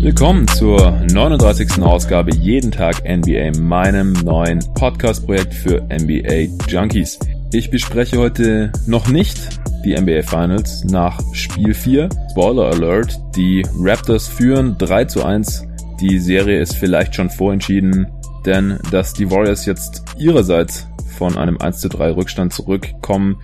[0.00, 1.82] Willkommen zur 39.
[1.82, 7.18] Ausgabe Jeden Tag NBA, meinem neuen Podcast-Projekt für NBA Junkies.
[7.52, 9.55] Ich bespreche heute noch nicht
[9.86, 12.08] die NBA Finals nach Spiel 4.
[12.32, 15.64] Spoiler Alert, die Raptors führen 3 zu 1.
[16.00, 18.08] Die Serie ist vielleicht schon vorentschieden,
[18.44, 23.36] denn dass die Warriors jetzt ihrerseits von einem 1 zu 3 Rückstand zurückkommen,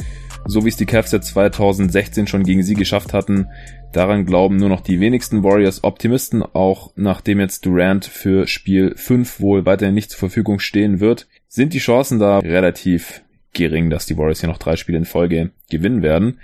[0.44, 3.46] so wie es die Cavs ja 2016 schon gegen sie geschafft hatten,
[3.92, 9.38] Daran glauben nur noch die wenigsten Warriors Optimisten, auch nachdem jetzt Durant für Spiel 5
[9.40, 13.22] wohl weiterhin nicht zur Verfügung stehen wird, sind die Chancen da relativ
[13.52, 16.38] gering, dass die Warriors hier noch drei Spiele in Folge gewinnen werden.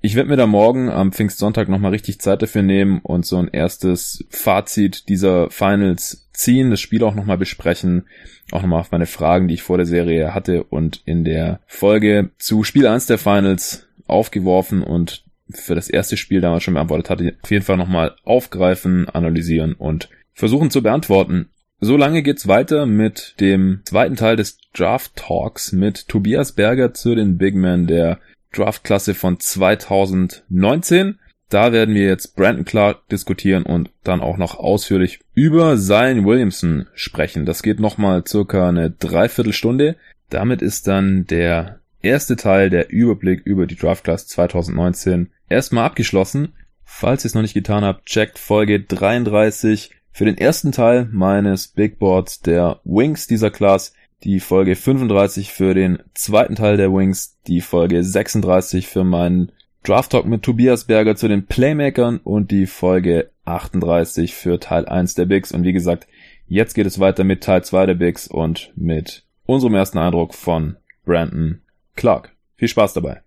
[0.00, 3.48] Ich werde mir da morgen am Pfingstsonntag nochmal richtig Zeit dafür nehmen und so ein
[3.48, 8.06] erstes Fazit dieser Finals ziehen, das Spiel auch nochmal besprechen,
[8.52, 12.30] auch nochmal auf meine Fragen, die ich vor der Serie hatte und in der Folge
[12.38, 17.34] zu Spiel 1 der Finals aufgeworfen und für das erste Spiel damals schon beantwortet hatte,
[17.42, 21.50] auf jeden Fall nochmal aufgreifen, analysieren und versuchen zu beantworten.
[21.80, 27.16] So lange geht's weiter mit dem zweiten Teil des Draft Talks mit Tobias Berger zu
[27.16, 28.20] den Big Men der
[28.52, 31.18] Draftklasse von 2019.
[31.48, 36.86] Da werden wir jetzt Brandon Clark diskutieren und dann auch noch ausführlich über Zion Williamson
[36.94, 37.44] sprechen.
[37.44, 39.96] Das geht nochmal circa eine Dreiviertelstunde.
[40.30, 46.52] Damit ist dann der erste Teil der Überblick über die Draft Class 2019 erstmal abgeschlossen.
[46.84, 51.68] Falls ihr es noch nicht getan habt, checkt Folge 33 für den ersten Teil meines
[51.68, 53.92] Big Boards der Wings dieser Class,
[54.24, 59.52] die Folge 35 für den zweiten Teil der Wings, die Folge 36 für meinen
[59.84, 65.14] Draft Talk mit Tobias Berger zu den Playmakern und die Folge 38 für Teil 1
[65.14, 65.52] der Bigs.
[65.52, 66.06] Und wie gesagt,
[66.46, 70.76] jetzt geht es weiter mit Teil 2 der Bigs und mit unserem ersten Eindruck von
[71.04, 71.62] Brandon
[71.94, 72.36] Clark.
[72.56, 73.22] Viel Spaß dabei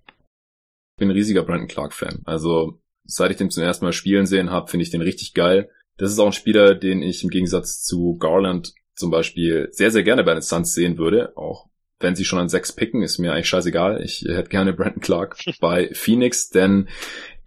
[1.02, 2.22] bin ein riesiger Brandon Clark-Fan.
[2.26, 5.70] Also seit ich den zum ersten Mal spielen sehen habe, finde ich den richtig geil.
[5.98, 10.04] Das ist auch ein Spieler, den ich im Gegensatz zu Garland zum Beispiel sehr, sehr
[10.04, 11.36] gerne bei den Suns sehen würde.
[11.36, 11.68] Auch
[12.00, 14.02] wenn sie schon an sechs picken, ist mir eigentlich scheißegal.
[14.02, 16.88] Ich hätte gerne Brandon Clark bei Phoenix, denn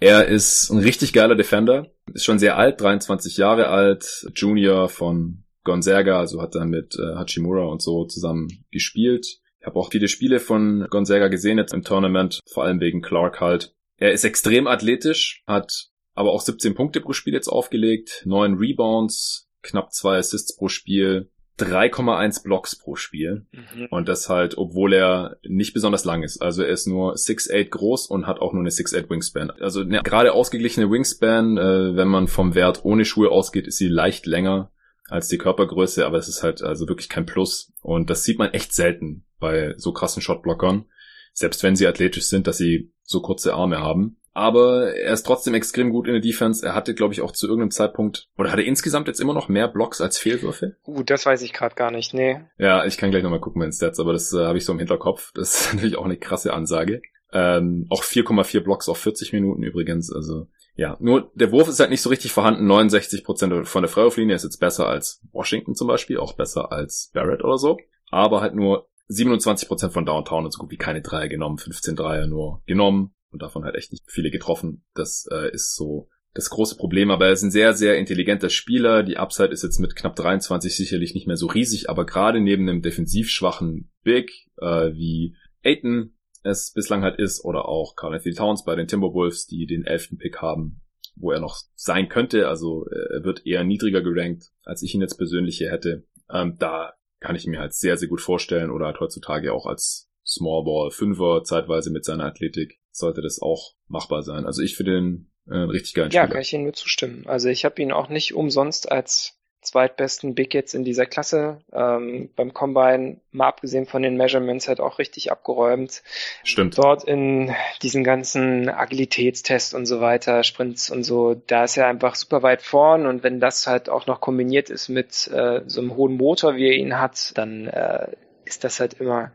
[0.01, 1.87] er ist ein richtig geiler Defender.
[2.13, 7.15] Ist schon sehr alt, 23 Jahre alt, Junior von Gonzaga, also hat dann mit äh,
[7.15, 9.39] Hachimura und so zusammen gespielt.
[9.61, 13.41] Ich habe auch viele Spiele von Gonzaga gesehen jetzt im Tournament, vor allem wegen Clark
[13.41, 13.75] halt.
[13.97, 19.49] Er ist extrem athletisch, hat aber auch 17 Punkte pro Spiel jetzt aufgelegt, 9 Rebounds,
[19.63, 23.47] knapp 2 Assists pro Spiel, 3,1 Blocks pro Spiel.
[23.53, 23.87] Mhm.
[23.91, 26.43] Und das halt, obwohl er nicht besonders lang ist.
[26.43, 29.51] Also er ist nur 6'8 groß und hat auch nur eine 6'8 Wingspan.
[29.51, 33.89] Also eine gerade ausgeglichene Wingspan, äh, wenn man vom Wert ohne Schuhe ausgeht, ist sie
[33.89, 34.73] leicht länger
[35.09, 37.73] als die Körpergröße, aber es ist halt also wirklich kein Plus.
[37.83, 40.87] Und das sieht man echt selten bei so krassen Shotblockern.
[41.33, 44.17] Selbst wenn sie athletisch sind, dass sie so kurze Arme haben.
[44.35, 46.67] Aber er ist trotzdem extrem gut in der Defense.
[46.67, 49.49] Er hatte, glaube ich, auch zu irgendeinem Zeitpunkt, oder hat er insgesamt jetzt immer noch
[49.49, 50.77] mehr Blocks als Fehlwürfe?
[50.85, 52.41] Uh, das weiß ich gerade gar nicht, nee.
[52.59, 54.73] Ja, ich kann gleich nochmal gucken bei den Stats, aber das äh, habe ich so
[54.73, 55.31] im Hinterkopf.
[55.35, 57.01] Das ist natürlich auch eine krasse Ansage.
[57.33, 60.13] Ähm, auch 4,4 Blocks auf 40 Minuten übrigens.
[60.13, 62.69] Also ja, nur der Wurf ist halt nicht so richtig vorhanden.
[62.71, 67.45] 69% von der Freiwurflinie ist jetzt besser als Washington zum Beispiel, auch besser als Barrett
[67.45, 67.79] oder so.
[68.11, 72.27] Aber halt nur 27% von Downtown und so gut wie keine Dreier genommen, 15 Dreier
[72.27, 74.85] nur genommen und davon halt echt nicht viele getroffen.
[74.95, 79.03] Das äh, ist so das große Problem, aber er ist ein sehr, sehr intelligenter Spieler.
[79.03, 82.69] Die Upside ist jetzt mit knapp 23 sicherlich nicht mehr so riesig, aber gerade neben
[82.69, 88.35] einem defensiv schwachen Big äh, wie Aiton es bislang halt ist, oder auch Carl Anthony
[88.35, 90.83] Towns bei den Timberwolves, die den elften Pick haben,
[91.17, 92.49] wo er noch sein könnte.
[92.49, 96.05] Also äh, er wird eher niedriger gerankt, als ich ihn jetzt persönlich hier hätte.
[96.31, 100.11] Ähm, da kann ich mir halt sehr, sehr gut vorstellen oder halt heutzutage auch als
[100.27, 104.47] Small Ball Fünfer zeitweise mit seiner Athletik sollte das auch machbar sein.
[104.47, 106.25] Also ich finde den äh, richtig geilen Spieler.
[106.25, 107.27] Ja, kann ich Ihnen nur zustimmen.
[107.27, 111.59] Also ich habe ihn auch nicht umsonst als zweitbesten Big jetzt in dieser Klasse.
[111.73, 116.03] Ähm, beim Combine, mal abgesehen von den Measurements, hat auch richtig abgeräumt.
[116.45, 116.79] Stimmt.
[116.79, 122.15] Dort in diesen ganzen Agilitätstests und so weiter, Sprints und so, da ist er einfach
[122.15, 125.97] super weit vorn und wenn das halt auch noch kombiniert ist mit äh, so einem
[125.97, 128.09] hohen Motor, wie er ihn hat, dann äh,
[128.45, 129.33] ist das halt immer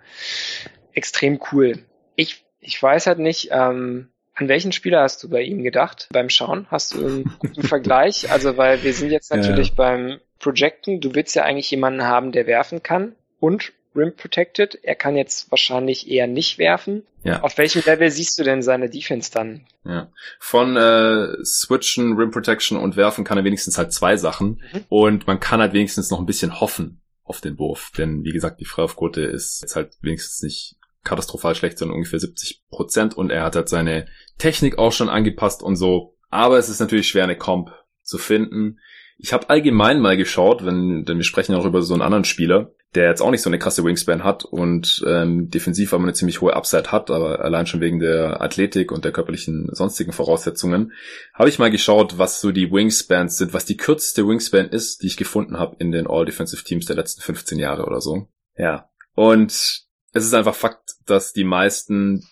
[0.94, 1.80] extrem cool.
[2.16, 6.30] Ich, ich weiß halt nicht, ähm, an welchen Spieler hast du bei ihm gedacht beim
[6.30, 6.66] Schauen?
[6.70, 8.32] Hast du einen guten Vergleich?
[8.32, 9.76] Also, weil wir sind jetzt natürlich ja.
[9.76, 11.02] beim Projecten.
[11.02, 14.80] Du willst ja eigentlich jemanden haben, der werfen kann und Rim Protected.
[14.84, 17.04] Er kann jetzt wahrscheinlich eher nicht werfen.
[17.24, 17.42] Ja.
[17.42, 19.66] Auf welchem Level siehst du denn seine Defense dann?
[19.84, 20.10] Ja.
[20.40, 24.62] Von äh, Switchen, Rim Protection und Werfen kann er wenigstens halt zwei Sachen.
[24.72, 24.86] Mhm.
[24.88, 27.92] Und man kann halt wenigstens noch ein bisschen hoffen auf den Wurf.
[27.98, 30.79] Denn wie gesagt, die Freiwurfquote ist jetzt halt wenigstens nicht
[31.10, 33.18] katastrophal schlecht, sondern ungefähr 70 Prozent.
[33.18, 34.08] Und er hat halt seine
[34.38, 36.16] Technik auch schon angepasst und so.
[36.30, 37.72] Aber es ist natürlich schwer, eine Comp
[38.04, 38.80] zu finden.
[39.18, 42.72] Ich habe allgemein mal geschaut, wenn, denn wir sprechen auch über so einen anderen Spieler,
[42.96, 46.42] der jetzt auch nicht so eine krasse Wingspan hat und ähm, defensiv aber eine ziemlich
[46.42, 50.94] hohe Upside hat, aber allein schon wegen der Athletik und der körperlichen sonstigen Voraussetzungen,
[51.34, 55.08] habe ich mal geschaut, was so die Wingspans sind, was die kürzeste Wingspan ist, die
[55.08, 58.28] ich gefunden habe in den All-Defensive Teams der letzten 15 Jahre oder so.
[58.58, 58.90] Ja.
[59.14, 62.24] Und es ist einfach Fakt, dass die meisten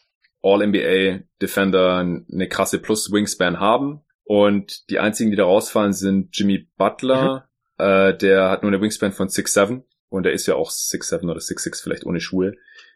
[0.42, 7.50] All-NBA-Defender eine krasse Plus-Wingspan haben und die einzigen, die da rausfallen, sind Jimmy Butler.
[7.78, 7.86] Mhm.
[7.86, 11.40] Äh, der hat nur eine Wingspan von 6'7 und er ist ja auch 6'7 oder
[11.40, 12.54] 6'6 vielleicht ohne Schuhe.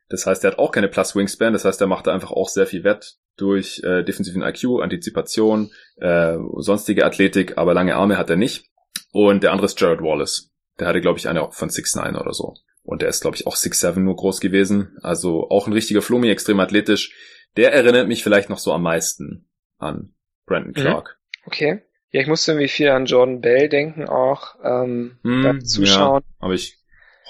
[0.10, 1.54] Das heißt, er hat auch keine Plus Wingspan.
[1.54, 5.72] Das heißt, er macht da einfach auch sehr viel Wett durch äh, defensiven IQ, Antizipation,
[5.98, 8.66] äh, sonstige Athletik, aber lange Arme hat er nicht.
[9.13, 10.51] Und der andere ist Jared Wallace.
[10.80, 12.56] Der hatte, glaube ich, eine von 6'9 oder so.
[12.83, 14.98] Und der ist, glaube ich, auch 6'7 nur groß gewesen.
[15.01, 17.13] Also auch ein richtiger Flummi, extrem athletisch.
[17.57, 20.13] Der erinnert mich vielleicht noch so am meisten an
[20.45, 20.81] Brandon mhm.
[20.81, 21.19] Clark.
[21.45, 21.81] Okay.
[22.12, 26.24] Ja, ich musste irgendwie viel an Jordan Bell denken auch ähm, mm, beim Zuschauen.
[26.25, 26.78] Ja, aber ich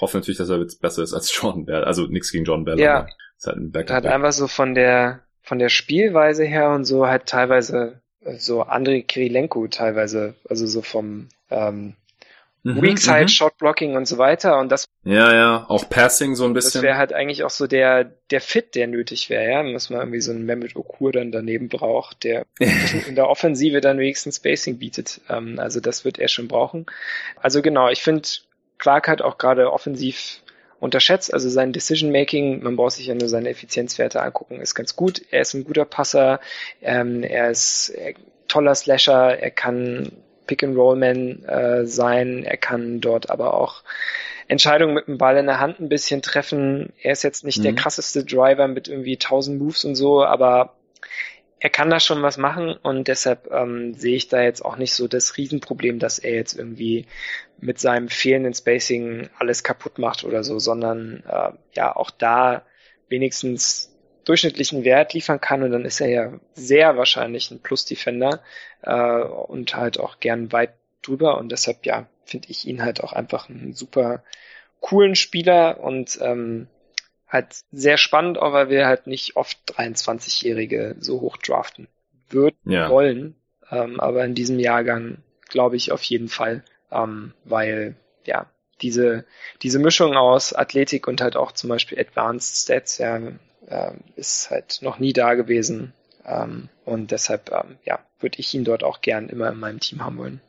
[0.00, 1.84] hoffe natürlich, dass er jetzt besser ist als Jordan Bell.
[1.84, 2.80] Also nichts gegen Jordan Bell.
[2.80, 3.06] Ja.
[3.36, 7.26] Ist halt ein hat einfach so von der von der Spielweise her und so halt
[7.26, 11.94] teilweise äh, so Andrei Kirilenko teilweise, also so vom ähm,
[12.62, 13.28] mhm, Weak Side, mhm.
[13.28, 14.58] Shot Blocking und so weiter.
[14.58, 16.80] Und das ja, ja, auch Passing so ein bisschen.
[16.80, 19.62] Das wäre halt eigentlich auch so der, der Fit, der nötig wäre, ja.
[19.62, 23.98] Muss man irgendwie so einen Mehmet Okur dann daneben braucht, der in der Offensive dann
[23.98, 25.20] wenigstens Spacing bietet.
[25.28, 26.86] Ähm, also das wird er schon brauchen.
[27.40, 28.28] Also genau, ich finde,
[28.78, 30.42] Clark hat auch gerade offensiv
[30.82, 34.96] unterschätzt, also sein Decision Making, man braucht sich ja nur seine Effizienzwerte angucken, ist ganz
[34.96, 35.22] gut.
[35.30, 36.40] Er ist ein guter Passer,
[36.80, 38.14] ähm, er ist äh,
[38.48, 40.10] toller Slasher, er kann
[40.52, 42.44] Pick-and-Roll-Man äh, sein.
[42.44, 43.82] Er kann dort aber auch
[44.48, 46.92] Entscheidungen mit dem Ball in der Hand ein bisschen treffen.
[47.00, 47.62] Er ist jetzt nicht mhm.
[47.62, 50.74] der krasseste Driver mit irgendwie 1000 Moves und so, aber
[51.58, 54.92] er kann da schon was machen und deshalb ähm, sehe ich da jetzt auch nicht
[54.92, 57.06] so das Riesenproblem, dass er jetzt irgendwie
[57.60, 62.66] mit seinem fehlenden Spacing alles kaputt macht oder so, sondern äh, ja auch da
[63.08, 63.91] wenigstens
[64.24, 68.40] durchschnittlichen Wert liefern kann und dann ist er ja sehr wahrscheinlich ein Plus-Defender
[68.82, 73.12] äh, und halt auch gern weit drüber und deshalb ja finde ich ihn halt auch
[73.12, 74.22] einfach einen super
[74.80, 76.68] coolen Spieler und ähm,
[77.28, 81.88] halt sehr spannend, auch weil wir halt nicht oft 23-Jährige so hoch draften
[82.28, 82.90] würden ja.
[82.90, 83.36] wollen,
[83.70, 85.18] ähm, aber in diesem Jahrgang
[85.48, 88.46] glaube ich auf jeden Fall, ähm, weil ja
[88.80, 89.24] diese
[89.62, 93.20] diese Mischung aus Athletik und halt auch zum Beispiel Advanced Stats ja
[93.66, 95.92] äh, ist halt noch nie da gewesen.
[96.24, 100.04] Ähm, und deshalb, ähm, ja, würde ich ihn dort auch gern immer in meinem Team
[100.04, 100.40] haben wollen.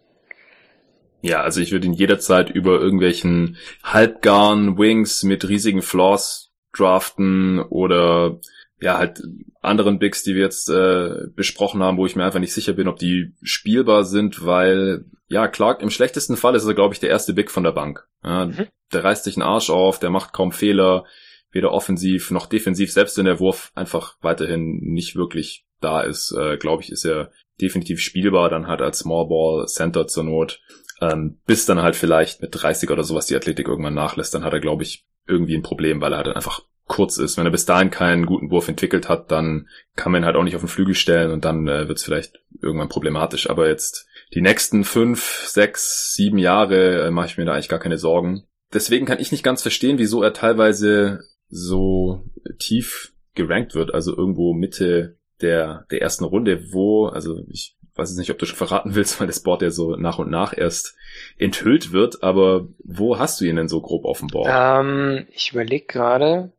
[1.21, 8.39] Ja, also ich würde ihn jederzeit über irgendwelchen Halbgarn Wings mit riesigen Flaws draften oder
[8.81, 9.23] ja, halt
[9.61, 12.89] anderen Bigs, die wir jetzt äh, besprochen haben, wo ich mir einfach nicht sicher bin,
[12.89, 17.09] ob die spielbar sind, weil, ja, Clark, im schlechtesten Fall ist er, glaube ich, der
[17.09, 18.05] erste Big von der Bank.
[18.23, 18.67] Ja, mhm.
[18.91, 21.05] Der reißt sich einen Arsch auf, der macht kaum Fehler,
[21.53, 26.57] weder offensiv noch defensiv, selbst wenn der Wurf einfach weiterhin nicht wirklich da ist, äh,
[26.57, 30.61] glaube ich, ist er definitiv spielbar, dann halt als Small Ball Center zur Not.
[31.01, 34.53] Ähm, bis dann halt vielleicht mit 30 oder sowas die Athletik irgendwann nachlässt, dann hat
[34.53, 37.37] er, glaube ich, irgendwie ein Problem, weil er halt einfach kurz ist.
[37.37, 40.43] Wenn er bis dahin keinen guten Wurf entwickelt hat, dann kann man ihn halt auch
[40.43, 43.49] nicht auf den Flügel stellen und dann äh, wird es vielleicht irgendwann problematisch.
[43.49, 47.79] Aber jetzt die nächsten fünf, sechs, sieben Jahre äh, mache ich mir da eigentlich gar
[47.79, 48.43] keine Sorgen.
[48.73, 51.21] Deswegen kann ich nicht ganz verstehen, wieso er teilweise
[51.53, 52.23] so
[52.57, 58.17] tief gerankt wird, also irgendwo Mitte der, der ersten Runde, wo, also ich weiß jetzt
[58.17, 60.95] nicht, ob du schon verraten willst, weil das Board ja so nach und nach erst
[61.37, 64.49] enthüllt wird, aber wo hast du ihn denn so grob auf dem Board?
[64.51, 66.51] Ähm, ich überlege gerade.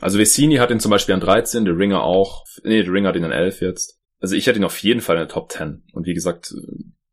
[0.00, 3.16] Also Vecini hat ihn zum Beispiel an 13, der Ringer auch, nee, der Ringer hat
[3.16, 3.98] ihn an 11 jetzt.
[4.20, 5.84] Also ich hätte ihn auf jeden Fall in der Top 10.
[5.92, 6.54] Und wie gesagt,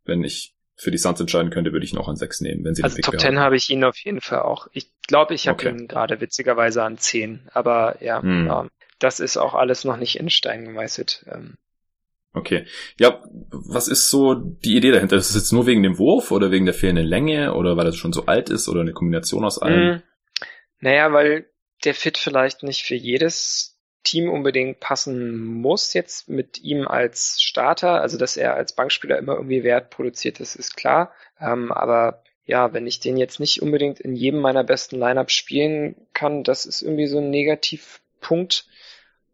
[0.06, 2.74] wenn ich für die Suns entscheiden könnte, würde ich ihn auch an 6 nehmen, wenn
[2.74, 4.68] sie Also Top 10 habe ich ihn auf jeden Fall auch.
[4.72, 5.70] Ich glaube, ich habe okay.
[5.70, 7.50] ihn gerade witzigerweise an 10.
[7.54, 8.50] Aber ja, hm.
[8.50, 11.26] ähm, das ist auch alles noch nicht in Stein gemeißelt.
[11.32, 11.56] Ähm.
[12.34, 12.66] Okay.
[12.98, 15.18] Ja, was ist so die Idee dahinter?
[15.18, 17.94] Ist es jetzt nur wegen dem Wurf oder wegen der fehlenden Länge oder weil er
[17.94, 19.96] schon so alt ist oder eine Kombination aus allem?
[19.96, 20.02] Hm.
[20.80, 21.50] Naja, weil
[21.84, 28.02] der Fit vielleicht nicht für jedes Team unbedingt passen muss jetzt mit ihm als Starter.
[28.02, 31.14] Also, dass er als Bankspieler immer irgendwie Wert produziert, das ist klar.
[31.40, 35.96] Ähm, aber ja, wenn ich den jetzt nicht unbedingt in jedem meiner besten Lineups spielen
[36.14, 38.66] kann, das ist irgendwie so ein Negativpunkt.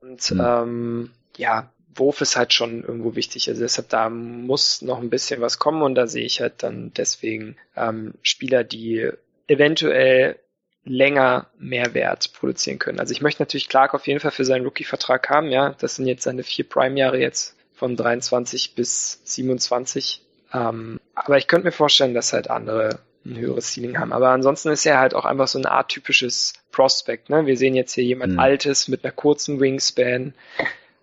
[0.01, 0.41] Und mhm.
[0.41, 3.47] ähm, ja, Wurf ist halt schon irgendwo wichtig.
[3.47, 6.91] Also deshalb da muss noch ein bisschen was kommen und da sehe ich halt dann
[6.93, 9.09] deswegen ähm, Spieler, die
[9.47, 10.37] eventuell
[10.85, 12.99] länger Mehrwert produzieren können.
[12.99, 15.75] Also ich möchte natürlich Clark auf jeden Fall für seinen Rookie-Vertrag haben, ja.
[15.79, 20.21] Das sind jetzt seine vier Prime-Jahre jetzt von 23 bis 27.
[20.53, 24.13] Ähm, aber ich könnte mir vorstellen, dass halt andere ein höheres Ceiling haben.
[24.13, 27.29] Aber ansonsten ist er halt auch einfach so ein atypisches Prospect.
[27.29, 27.45] Ne?
[27.47, 28.39] Wir sehen jetzt hier jemand mhm.
[28.39, 30.33] Altes mit einer kurzen Wingspan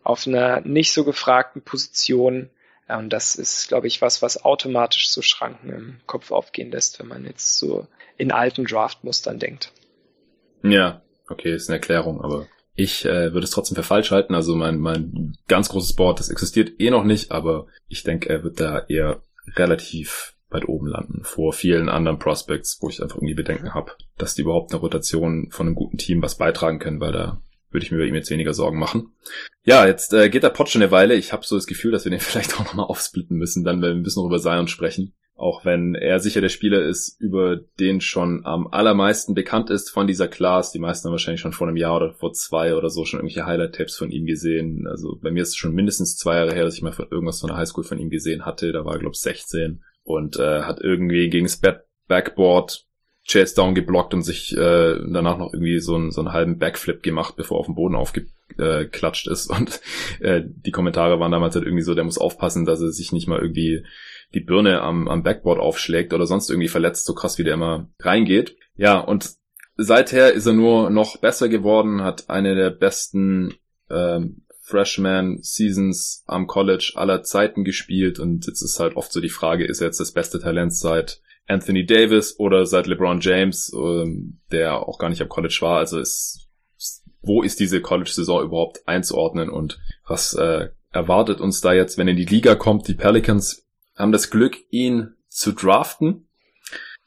[0.05, 2.51] auf einer nicht so gefragten Position.
[2.99, 7.09] Und das ist, glaube ich, was, was automatisch so Schranken im Kopf aufgehen lässt, wenn
[7.09, 9.73] man jetzt so in alten Draftmustern denkt.
[10.63, 14.35] Ja, okay, ist eine Erklärung, aber ich äh, würde es trotzdem für falsch halten.
[14.35, 18.43] Also mein, mein ganz großes Board, das existiert eh noch nicht, aber ich denke, er
[18.43, 19.21] wird da eher
[19.57, 24.35] relativ weit oben landen, vor vielen anderen Prospects, wo ich einfach irgendwie Bedenken habe, dass
[24.35, 27.41] die überhaupt eine Rotation von einem guten Team was beitragen können, weil da
[27.73, 29.13] würde ich mir bei ihm jetzt weniger Sorgen machen.
[29.65, 31.15] Ja, jetzt äh, geht der Pod schon eine Weile.
[31.15, 33.91] Ich habe so das Gefühl, dass wir den vielleicht auch nochmal aufsplitten müssen, dann wenn
[33.91, 35.15] wir ein bisschen noch über Zion sprechen.
[35.35, 40.07] Auch wenn er sicher der Spieler ist, über den schon am allermeisten bekannt ist von
[40.07, 40.71] dieser Class.
[40.71, 43.47] Die meisten haben wahrscheinlich schon vor einem Jahr oder vor zwei oder so schon irgendwelche
[43.47, 44.87] Highlight-Tapes von ihm gesehen.
[44.87, 47.41] Also bei mir ist es schon mindestens zwei Jahre her, dass ich mal von irgendwas
[47.41, 48.71] von der Highschool von ihm gesehen hatte.
[48.73, 51.61] Da war er, glaube ich, 16 und äh, hat irgendwie gegen das
[52.07, 52.87] Backboard
[53.27, 57.03] Chase Down geblockt und sich äh, danach noch irgendwie so, einen so einen halben Backflip
[57.03, 59.49] gemacht, bevor er auf dem Boden aufgeklatscht ist.
[59.57, 59.81] Und
[60.21, 63.29] äh, die Kommentare waren damals halt irgendwie so, der muss aufpassen, dass er sich nicht
[63.29, 63.85] mal irgendwie
[64.35, 67.89] die Birne am, am Backboard aufschlägt oder sonst irgendwie verletzt, so krass wie der immer
[68.01, 68.57] reingeht.
[68.77, 69.31] Ja, und
[69.77, 73.55] seither ist er nur noch besser geworden, hat eine der besten
[73.91, 79.29] ähm, Freshman Seasons am College aller Zeiten gespielt und jetzt ist halt oft so die
[79.29, 81.21] Frage, ist er jetzt das beste Talent seit
[81.53, 85.79] Anthony Davis oder seit LeBron James, ähm, der auch gar nicht am College war.
[85.79, 86.49] Also ist,
[87.21, 92.17] wo ist diese College-Saison überhaupt einzuordnen und was äh, erwartet uns da jetzt, wenn in
[92.17, 92.89] die Liga kommt?
[92.89, 93.67] Die Pelicans
[93.97, 96.29] haben das Glück, ihn zu draften.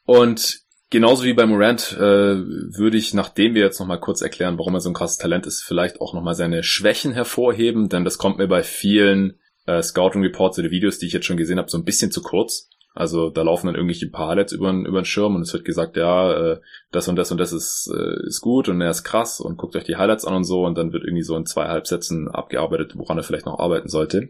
[0.05, 4.75] Und genauso wie bei Morant äh, würde ich, nachdem wir jetzt nochmal kurz erklären, warum
[4.75, 8.37] er so ein krasses Talent ist, vielleicht auch nochmal seine Schwächen hervorheben, denn das kommt
[8.37, 11.77] mir bei vielen äh, Scouting Reports oder Videos, die ich jetzt schon gesehen habe, so
[11.77, 12.69] ein bisschen zu kurz.
[12.95, 16.31] Also da laufen dann irgendwelche Highlights über, über den Schirm und es wird gesagt, ja,
[16.53, 16.61] äh,
[16.91, 19.75] das und das und das ist, äh, ist gut und er ist krass und guckt
[19.75, 22.93] euch die Highlights an und so und dann wird irgendwie so in zwei Halbsätzen abgearbeitet,
[22.95, 24.29] woran er vielleicht noch arbeiten sollte.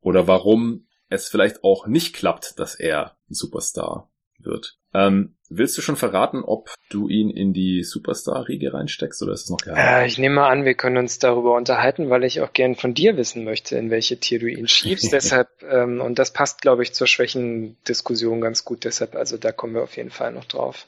[0.00, 4.78] Oder warum es vielleicht auch nicht klappt, dass er ein Superstar wird.
[4.92, 9.50] Ähm, willst du schon verraten, ob du ihn in die Superstar-Riege reinsteckst oder ist es
[9.50, 10.02] noch geheim?
[10.02, 12.94] Äh, ich nehme mal an, wir können uns darüber unterhalten, weil ich auch gern von
[12.94, 15.12] dir wissen möchte, in welche Tier du ihn schiebst.
[15.12, 18.84] deshalb, ähm, und das passt, glaube ich, zur Schwächendiskussion ganz gut.
[18.84, 20.86] Deshalb, also da kommen wir auf jeden Fall noch drauf.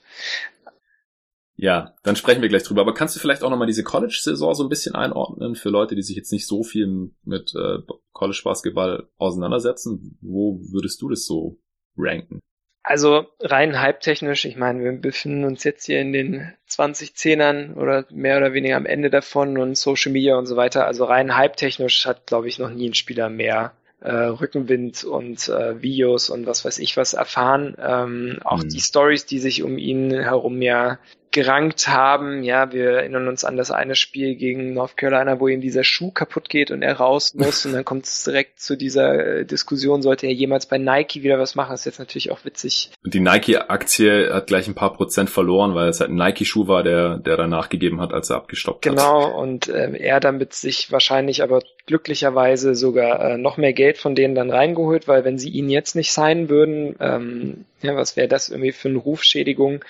[1.57, 2.81] Ja, dann sprechen wir gleich drüber.
[2.81, 6.03] Aber kannst du vielleicht auch nochmal diese College-Saison so ein bisschen einordnen für Leute, die
[6.03, 7.79] sich jetzt nicht so viel mit äh,
[8.13, 10.19] College-Basketball auseinandersetzen?
[10.21, 11.61] Wo würdest du das so
[11.97, 12.41] ranken?
[12.87, 18.37] Also rein hype-technisch, ich meine, wir befinden uns jetzt hier in den 2010ern oder mehr
[18.37, 20.87] oder weniger am Ende davon und Social Media und so weiter.
[20.87, 25.81] Also rein hype-technisch hat, glaube ich, noch nie ein Spieler mehr äh, Rückenwind und äh,
[25.81, 27.75] Videos und was weiß ich was erfahren.
[27.81, 28.69] Ähm, auch mhm.
[28.69, 30.99] die Stories, die sich um ihn herum ja
[31.35, 32.45] gerankt haben.
[32.45, 36.13] Ja, wir erinnern uns an das eine Spiel gegen North Carolina, wo ihm dieser Schuh
[36.13, 40.01] kaputt geht und er raus muss und dann kommt es direkt zu dieser äh, Diskussion,
[40.01, 41.73] sollte er jemals bei Nike wieder was machen?
[41.73, 42.91] Das ist jetzt natürlich auch witzig.
[43.05, 46.85] Und die Nike-Aktie hat gleich ein paar Prozent verloren, weil es halt ein Nike-Schuh war,
[46.85, 49.27] der, der danach gegeben hat, als er abgestoppt genau, hat.
[49.27, 54.15] Genau, und äh, er damit sich wahrscheinlich aber glücklicherweise sogar äh, noch mehr Geld von
[54.15, 58.29] denen dann reingeholt, weil wenn sie ihn jetzt nicht signen würden, ähm, ja, was wäre
[58.29, 59.85] das irgendwie für eine Rufschädigung?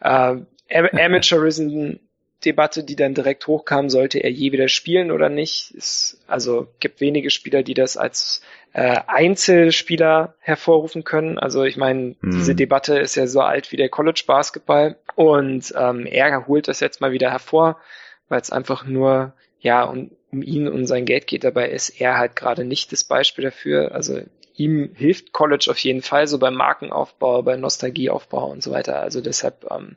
[0.00, 0.36] Äh,
[0.70, 1.98] Amateurism
[2.44, 5.74] Debatte, die dann direkt hochkam, sollte er je wieder spielen oder nicht.
[5.76, 8.42] Es, also gibt wenige Spieler, die das als
[8.72, 11.38] äh, Einzelspieler hervorrufen können.
[11.38, 12.30] Also ich meine, mhm.
[12.30, 16.80] diese Debatte ist ja so alt wie der College Basketball und ähm, er holt das
[16.80, 17.80] jetzt mal wieder hervor,
[18.28, 21.42] weil es einfach nur ja um, um ihn und sein Geld geht.
[21.42, 23.92] Dabei ist er halt gerade nicht das Beispiel dafür.
[23.92, 24.20] Also
[24.56, 29.00] ihm hilft College auf jeden Fall, so beim Markenaufbau, beim Nostalgieaufbau und so weiter.
[29.00, 29.96] Also deshalb, ähm,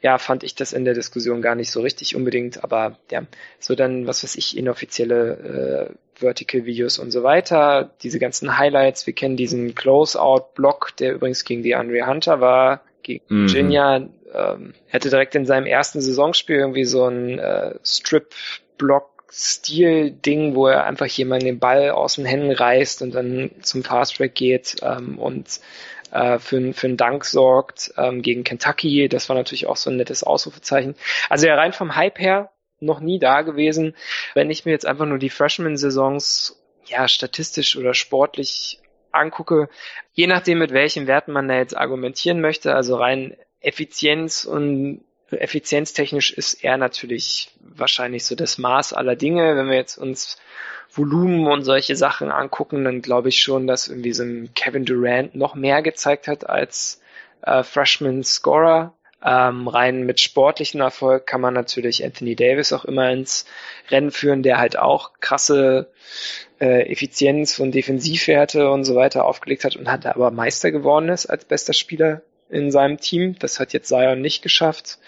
[0.00, 3.22] ja, fand ich das in der Diskussion gar nicht so richtig unbedingt, aber ja,
[3.60, 9.14] so dann, was weiß ich, inoffizielle äh, Vertical-Videos und so weiter, diese ganzen Highlights, wir
[9.14, 13.42] kennen diesen Close-Out-Block, der übrigens gegen die Andre Hunter war, gegen mhm.
[13.42, 20.66] Virginia, ähm, hätte direkt in seinem ersten Saisonspiel irgendwie so ein äh, Strip-Block Stil-Ding, wo
[20.66, 24.76] er einfach jemanden den Ball aus den Händen reißt und dann zum Fast Track geht
[24.82, 25.60] ähm, und
[26.10, 29.08] äh, für, für einen Dank sorgt ähm, gegen Kentucky.
[29.08, 30.96] Das war natürlich auch so ein nettes Ausrufezeichen.
[31.30, 33.94] Also ja, rein vom Hype her noch nie da gewesen.
[34.34, 38.80] Wenn ich mir jetzt einfach nur die Freshman-Saisons ja statistisch oder sportlich
[39.12, 39.70] angucke,
[40.12, 45.04] je nachdem mit welchen Werten man da jetzt argumentieren möchte, also rein Effizienz und
[45.36, 49.56] effizienztechnisch ist er natürlich wahrscheinlich so das Maß aller Dinge.
[49.56, 50.38] Wenn wir jetzt uns
[50.90, 55.34] Volumen und solche Sachen angucken, dann glaube ich schon, dass irgendwie so ein Kevin Durant
[55.34, 57.00] noch mehr gezeigt hat als
[57.42, 58.92] äh, Freshman Scorer.
[59.24, 63.46] Ähm, rein mit sportlichen Erfolg kann man natürlich Anthony Davis auch immer ins
[63.88, 65.92] Rennen führen, der halt auch krasse
[66.60, 71.26] äh, Effizienz und Defensivwerte und so weiter aufgelegt hat und hat aber Meister geworden ist
[71.26, 73.36] als bester Spieler in seinem Team.
[73.38, 74.98] Das hat jetzt Zion nicht geschafft.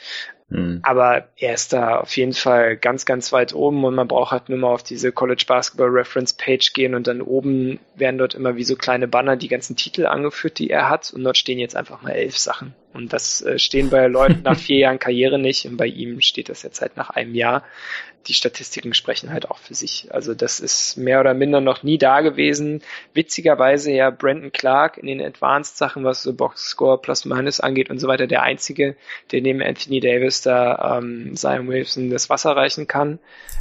[0.48, 0.80] Mhm.
[0.82, 4.48] Aber er ist da auf jeden Fall ganz, ganz weit oben und man braucht halt
[4.48, 8.56] nur mal auf diese College Basketball Reference Page gehen und dann oben werden dort immer
[8.56, 11.76] wie so kleine Banner die ganzen Titel angeführt, die er hat und dort stehen jetzt
[11.76, 12.74] einfach mal elf Sachen.
[12.94, 16.48] Und das äh, stehen bei Leuten nach vier Jahren Karriere nicht und bei ihm steht
[16.48, 17.64] das jetzt halt nach einem Jahr
[18.26, 20.08] die Statistiken sprechen halt auch für sich.
[20.10, 22.82] Also das ist mehr oder minder noch nie da gewesen.
[23.12, 27.98] Witzigerweise ja Brandon Clark in den Advanced Sachen, was so Boxscore plus minus angeht und
[27.98, 28.96] so weiter, der einzige,
[29.32, 33.18] der neben Anthony Davis da ähm, Zion Wilson das Wasser reichen kann.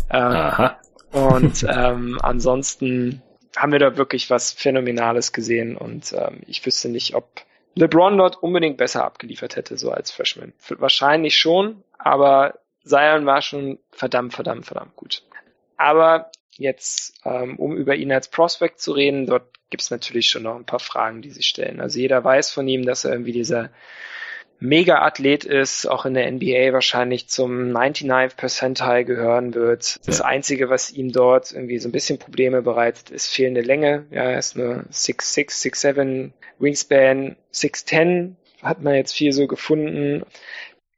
[0.10, 0.80] Ähm, Aha.
[1.12, 3.22] Und ähm, ansonsten
[3.56, 7.28] haben wir da wirklich was Phänomenales gesehen und ähm, ich wüsste nicht, ob
[7.76, 10.54] LeBron dort unbedingt besser abgeliefert hätte, so als Freshman.
[10.70, 15.24] Wahrscheinlich schon, aber Zion war schon verdammt, verdammt, verdammt gut.
[15.78, 20.44] Aber jetzt, ähm, um über ihn als Prospect zu reden, dort gibt es natürlich schon
[20.44, 21.82] noch ein paar Fragen, die sich stellen.
[21.82, 23.72] Also jeder weiß von ihm, dass er irgendwie dieser
[24.60, 30.00] Mega-Athlet ist, auch in der NBA wahrscheinlich zum 99 Percentile gehören wird.
[30.08, 30.26] Das ja.
[30.26, 34.06] Einzige, was ihm dort irgendwie so ein bisschen Probleme bereitet, ist fehlende Länge.
[34.10, 40.24] Ja, er ist nur 6'6, 6'7, Wingspan 6'10, hat man jetzt viel so gefunden.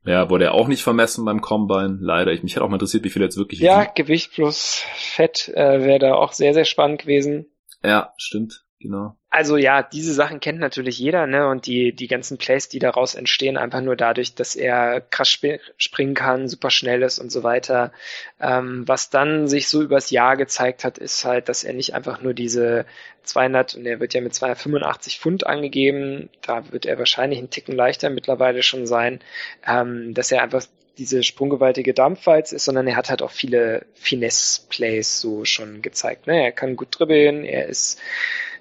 [0.06, 2.32] Ja, wurde er auch nicht vermessen beim Combine, leider.
[2.32, 3.92] Ich, mich hätte auch mal interessiert, wie viel jetzt wirklich Ja, wiegen.
[3.96, 7.48] Gewicht plus Fett äh, wäre da auch sehr, sehr spannend gewesen.
[7.84, 9.16] Ja, stimmt, genau.
[9.30, 11.48] Also ja, diese Sachen kennt natürlich jeder, ne?
[11.48, 15.60] Und die, die ganzen Plays, die daraus entstehen, einfach nur dadurch, dass er krass sp
[15.78, 17.92] springen kann, super schnell ist und so weiter.
[18.40, 22.22] Ähm, was dann sich so übers Jahr gezeigt hat, ist halt, dass er nicht einfach
[22.22, 22.86] nur diese
[23.24, 27.76] 200, und er wird ja mit 285 Pfund angegeben, da wird er wahrscheinlich einen Ticken
[27.76, 29.20] leichter mittlerweile schon sein,
[29.68, 30.66] ähm, dass er einfach
[30.98, 36.28] diese sprunggewaltige Dampfwalz ist, sondern er hat halt auch viele Finesse-Plays so schon gezeigt.
[36.28, 36.42] Ne?
[36.42, 38.00] Er kann gut dribbeln, er ist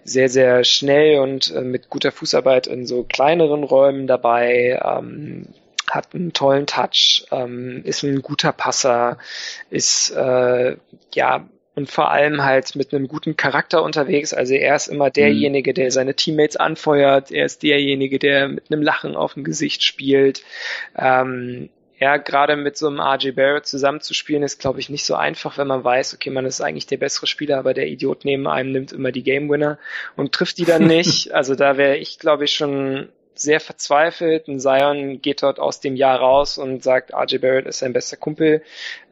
[0.05, 5.47] sehr, sehr schnell und äh, mit guter Fußarbeit in so kleineren Räumen dabei, ähm,
[5.90, 9.19] hat einen tollen Touch, ähm, ist ein guter Passer,
[9.71, 10.77] ist äh,
[11.14, 14.33] ja und vor allem halt mit einem guten Charakter unterwegs.
[14.33, 17.33] Also er ist immer derjenige, der seine Teammates anfeuert.
[17.33, 20.43] Er ist derjenige, der mit einem Lachen auf dem Gesicht spielt.
[20.97, 25.59] Ähm, ja, gerade mit so einem RJ Barrett zusammenzuspielen, ist, glaube ich, nicht so einfach,
[25.59, 28.72] wenn man weiß, okay, man ist eigentlich der bessere Spieler, aber der Idiot neben einem
[28.72, 29.78] nimmt immer die Game Winner
[30.16, 31.33] und trifft die dann nicht.
[31.33, 34.49] also da wäre ich, glaube ich, schon sehr verzweifelt.
[34.49, 38.16] Ein Zion geht dort aus dem Jahr raus und sagt, RJ Barrett ist sein bester
[38.16, 38.62] Kumpel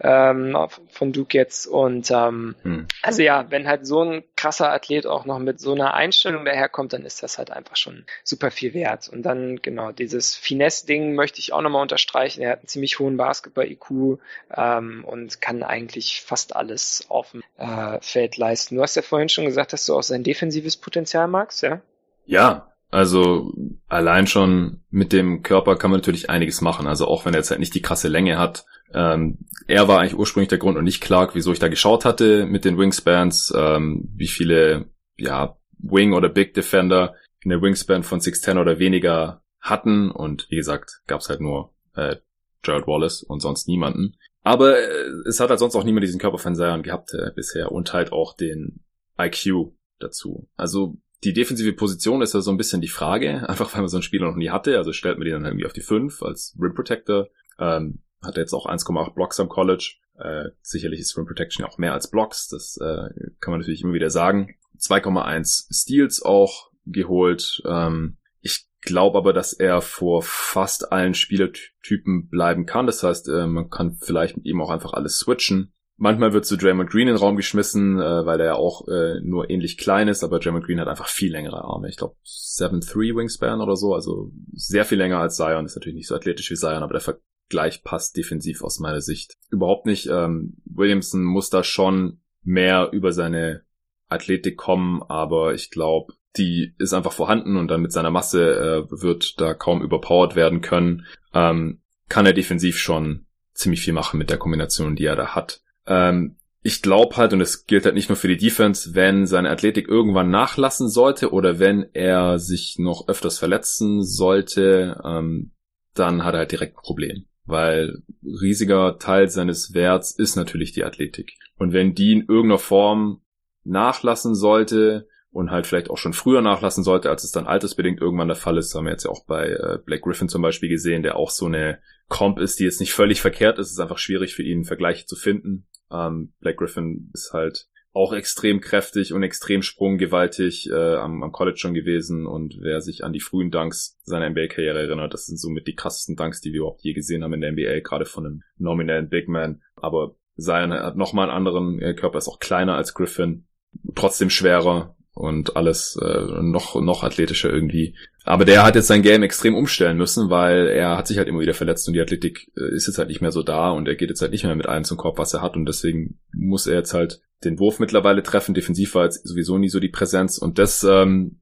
[0.00, 0.56] ähm,
[0.90, 1.66] von Duke jetzt.
[1.66, 2.86] Und ähm, hm.
[3.02, 6.92] also ja, wenn halt so ein krasser Athlet auch noch mit so einer Einstellung daherkommt,
[6.92, 9.08] dann ist das halt einfach schon super viel wert.
[9.08, 12.42] Und dann genau dieses Finesse-Ding möchte ich auch nochmal unterstreichen.
[12.42, 14.18] Er hat einen ziemlich hohen Basketball-IQ
[14.56, 18.76] ähm, und kann eigentlich fast alles auf dem äh, Feld leisten.
[18.76, 21.80] Du hast ja vorhin schon gesagt, dass du auch sein defensives Potenzial magst, ja?
[22.24, 23.54] Ja, also
[23.88, 26.86] allein schon mit dem Körper kann man natürlich einiges machen.
[26.86, 28.66] Also auch wenn er jetzt halt nicht die krasse Länge hat.
[28.92, 32.44] Ähm, er war eigentlich ursprünglich der Grund und nicht Clark, wieso ich da geschaut hatte
[32.44, 38.20] mit den Wingspans, ähm, wie viele ja Wing oder Big Defender in der Wingspan von
[38.20, 40.10] 6'10 oder weniger hatten.
[40.10, 42.16] Und wie gesagt, gab's halt nur äh,
[42.60, 44.16] Gerald Wallace und sonst niemanden.
[44.42, 47.72] Aber äh, es hat halt sonst auch niemand diesen Körper von Zion gehabt äh, bisher
[47.72, 48.84] und halt auch den
[49.18, 50.46] IQ dazu.
[50.56, 53.96] Also die defensive Position ist ja so ein bisschen die Frage, einfach weil man so
[53.96, 54.76] einen Spieler noch nie hatte.
[54.76, 57.28] Also stellt man die dann irgendwie auf die 5 als Rim Protector.
[57.58, 59.96] Ähm, hat jetzt auch 1,8 Blocks am College.
[60.18, 62.48] Äh, sicherlich ist Rim Protection auch mehr als Blocks.
[62.48, 63.08] Das äh,
[63.40, 64.54] kann man natürlich immer wieder sagen.
[64.78, 67.62] 2,1 Steals auch geholt.
[67.66, 72.86] Ähm, ich glaube aber, dass er vor fast allen Spielertypen bleiben kann.
[72.86, 75.72] Das heißt, äh, man kann vielleicht mit ihm auch einfach alles switchen.
[76.02, 79.20] Manchmal wird zu Draymond Green in den Raum geschmissen, äh, weil er ja auch äh,
[79.22, 81.88] nur ähnlich klein ist, aber Draymond Green hat einfach viel längere Arme.
[81.88, 85.64] Ich glaube 7'3 Wingspan oder so, also sehr viel länger als Zion.
[85.64, 89.36] Ist natürlich nicht so athletisch wie Zion, aber der Vergleich passt defensiv aus meiner Sicht
[89.48, 90.08] überhaupt nicht.
[90.10, 93.62] Ähm, Williamson muss da schon mehr über seine
[94.08, 98.90] Athletik kommen, aber ich glaube, die ist einfach vorhanden und dann mit seiner Masse äh,
[98.90, 101.06] wird da kaum überpowered werden können.
[101.32, 105.62] Ähm, kann er defensiv schon ziemlich viel machen mit der Kombination, die er da hat.
[105.86, 109.50] Ähm, ich glaube halt, und es gilt halt nicht nur für die Defense, wenn seine
[109.50, 115.52] Athletik irgendwann nachlassen sollte oder wenn er sich noch öfters verletzen sollte, ähm,
[115.94, 117.24] dann hat er halt direkt ein Problem.
[117.44, 121.32] Weil riesiger Teil seines Werts ist natürlich die Athletik.
[121.58, 123.22] Und wenn die in irgendeiner Form
[123.64, 128.28] nachlassen sollte und halt vielleicht auch schon früher nachlassen sollte, als es dann altersbedingt irgendwann
[128.28, 131.02] der Fall ist, haben wir jetzt ja auch bei äh, Black Griffin zum Beispiel gesehen,
[131.02, 133.68] der auch so eine Comp ist, die jetzt nicht völlig verkehrt ist.
[133.68, 135.66] Es ist einfach schwierig für ihn, Vergleiche zu finden.
[135.90, 141.58] Ähm, Black Griffin ist halt auch extrem kräftig und extrem sprunggewaltig äh, am, am College
[141.58, 145.66] schon gewesen und wer sich an die frühen Dunks seiner NBA-Karriere erinnert, das sind somit
[145.66, 148.42] die krassesten Dunks, die wir überhaupt je gesehen haben in der NBA, gerade von einem
[148.56, 149.60] nominellen Big Man.
[149.76, 153.46] Aber Zion hat nochmal einen anderen äh, Körper, ist auch kleiner als Griffin,
[153.94, 157.96] trotzdem schwerer und alles äh, noch noch athletischer irgendwie.
[158.24, 161.40] Aber der hat jetzt sein Game extrem umstellen müssen, weil er hat sich halt immer
[161.40, 163.96] wieder verletzt und die Athletik äh, ist jetzt halt nicht mehr so da und er
[163.96, 166.66] geht jetzt halt nicht mehr mit allem zum Korb, was er hat und deswegen muss
[166.66, 168.54] er jetzt halt den Wurf mittlerweile treffen.
[168.54, 171.40] Defensiv war jetzt sowieso nie so die Präsenz und das ähm,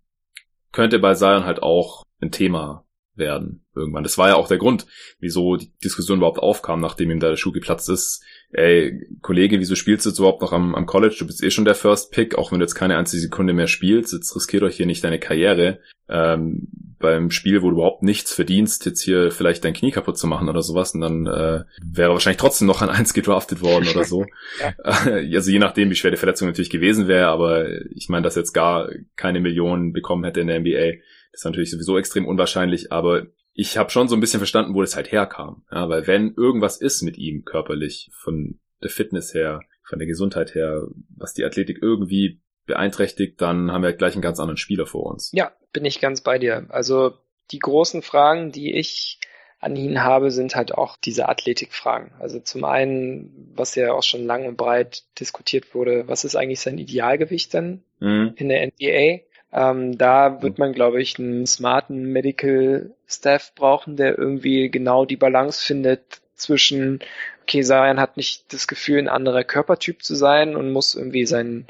[0.72, 2.84] könnte bei Zion halt auch ein Thema
[3.20, 4.02] werden irgendwann.
[4.02, 4.86] Das war ja auch der Grund,
[5.20, 8.24] wieso die Diskussion überhaupt aufkam, nachdem ihm da der Schuh geplatzt ist.
[8.52, 11.14] Ey, Kollege, wieso spielst du jetzt überhaupt noch am, am College?
[11.18, 13.68] Du bist eh schon der First Pick, auch wenn du jetzt keine einzige Sekunde mehr
[13.68, 14.12] spielst.
[14.12, 15.78] Jetzt riskiert euch hier nicht deine Karriere.
[16.08, 20.26] Ähm, beim Spiel, wo du überhaupt nichts verdienst, jetzt hier vielleicht dein Knie kaputt zu
[20.26, 20.94] machen oder sowas.
[20.94, 24.26] Und dann äh, wäre wahrscheinlich trotzdem noch an eins gedraftet worden oder so.
[24.60, 24.74] ja.
[25.40, 28.52] Also je nachdem, wie schwer die Verletzung natürlich gewesen wäre, aber ich meine, dass jetzt
[28.52, 31.00] gar keine Millionen bekommen hätte in der NBA
[31.32, 34.80] das ist natürlich sowieso extrem unwahrscheinlich, aber ich habe schon so ein bisschen verstanden, wo
[34.80, 35.64] das halt herkam.
[35.70, 40.54] Ja, weil wenn irgendwas ist mit ihm körperlich, von der Fitness her, von der Gesundheit
[40.54, 44.86] her, was die Athletik irgendwie beeinträchtigt, dann haben wir halt gleich einen ganz anderen Spieler
[44.86, 45.30] vor uns.
[45.32, 46.66] Ja, bin ich ganz bei dir.
[46.68, 47.12] Also
[47.50, 49.18] die großen Fragen, die ich
[49.58, 52.12] an ihn habe, sind halt auch diese Athletikfragen.
[52.18, 56.60] Also zum einen, was ja auch schon lang und breit diskutiert wurde, was ist eigentlich
[56.60, 58.32] sein Idealgewicht dann mhm.
[58.36, 59.24] in der NBA?
[59.52, 65.16] Ähm, da wird man, glaube ich, einen smarten Medical Staff brauchen, der irgendwie genau die
[65.16, 67.00] Balance findet zwischen,
[67.42, 71.66] okay, Sarian hat nicht das Gefühl, ein anderer Körpertyp zu sein und muss irgendwie sein,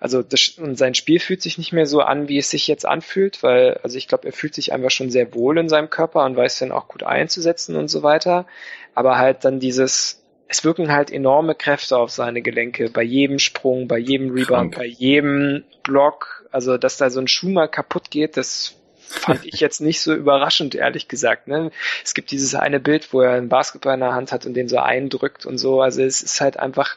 [0.00, 2.84] also das, und sein Spiel fühlt sich nicht mehr so an, wie es sich jetzt
[2.84, 6.24] anfühlt, weil, also ich glaube, er fühlt sich einfach schon sehr wohl in seinem Körper
[6.24, 8.46] und weiß dann auch gut einzusetzen und so weiter.
[8.94, 13.88] Aber halt dann dieses, es wirken halt enorme Kräfte auf seine Gelenke bei jedem Sprung,
[13.88, 14.76] bei jedem Rebound, Krank.
[14.76, 16.44] bei jedem Block.
[16.52, 20.14] Also, dass da so ein Schuh mal kaputt geht, das fand ich jetzt nicht so
[20.14, 21.48] überraschend, ehrlich gesagt.
[21.48, 21.70] Ne?
[22.04, 24.68] Es gibt dieses eine Bild, wo er einen Basketball in der Hand hat und den
[24.68, 25.80] so eindrückt und so.
[25.80, 26.96] Also es ist halt einfach,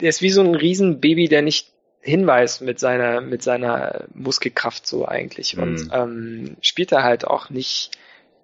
[0.00, 1.68] der ist wie so ein Riesenbaby, der nicht
[2.00, 5.58] hinweist mit seiner, mit seiner Muskelkraft so eigentlich.
[5.58, 5.90] Und mhm.
[5.92, 7.90] ähm, spielt er halt auch nicht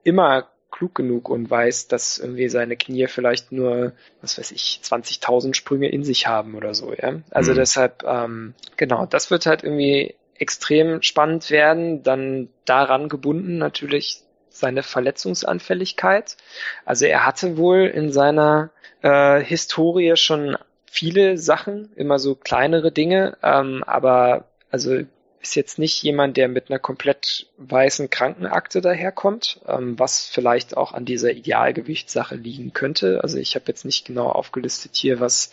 [0.02, 5.54] immer klug genug und weiß, dass irgendwie seine Knie vielleicht nur, was weiß ich, 20.000
[5.54, 7.20] Sprünge in sich haben oder so, ja.
[7.30, 7.56] Also mhm.
[7.56, 14.82] deshalb, ähm, genau, das wird halt irgendwie extrem spannend werden, dann daran gebunden natürlich seine
[14.82, 16.36] Verletzungsanfälligkeit.
[16.84, 18.70] Also er hatte wohl in seiner
[19.02, 20.56] äh, Historie schon
[20.90, 25.02] viele Sachen, immer so kleinere Dinge, ähm, aber also
[25.44, 30.92] ist jetzt nicht jemand, der mit einer komplett weißen Krankenakte daherkommt, ähm, was vielleicht auch
[30.92, 33.20] an dieser Idealgewichtssache liegen könnte.
[33.22, 35.52] Also ich habe jetzt nicht genau aufgelistet hier, was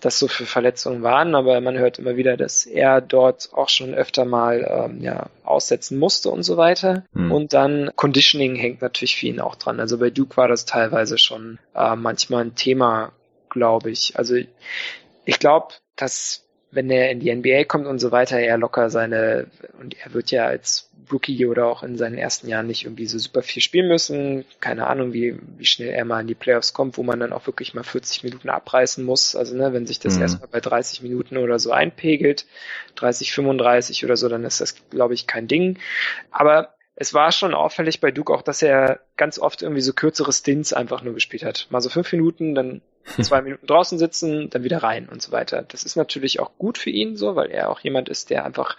[0.00, 3.94] das so für Verletzungen waren, aber man hört immer wieder, dass er dort auch schon
[3.94, 7.04] öfter mal ähm, ja, aussetzen musste und so weiter.
[7.12, 7.30] Hm.
[7.30, 9.80] Und dann Conditioning hängt natürlich für ihn auch dran.
[9.80, 13.12] Also bei Duke war das teilweise schon äh, manchmal ein Thema,
[13.50, 14.18] glaube ich.
[14.18, 14.36] Also
[15.26, 16.45] ich glaube, dass
[16.76, 19.46] wenn er in die NBA kommt und so weiter, er locker seine,
[19.80, 23.18] und er wird ja als Rookie oder auch in seinen ersten Jahren nicht irgendwie so
[23.18, 24.44] super viel spielen müssen.
[24.60, 27.46] Keine Ahnung, wie, wie schnell er mal in die Playoffs kommt, wo man dann auch
[27.46, 29.34] wirklich mal 40 Minuten abreißen muss.
[29.34, 30.22] Also, ne, wenn sich das mhm.
[30.22, 32.44] erstmal bei 30 Minuten oder so einpegelt,
[32.96, 35.78] 30, 35 oder so, dann ist das, glaube ich, kein Ding.
[36.30, 40.32] Aber es war schon auffällig bei Duke auch, dass er ganz oft irgendwie so kürzere
[40.32, 41.66] Stints einfach nur gespielt hat.
[41.68, 42.80] Mal so fünf Minuten, dann
[43.22, 45.62] zwei Minuten draußen sitzen, dann wieder rein und so weiter.
[45.62, 48.78] Das ist natürlich auch gut für ihn so, weil er auch jemand ist, der einfach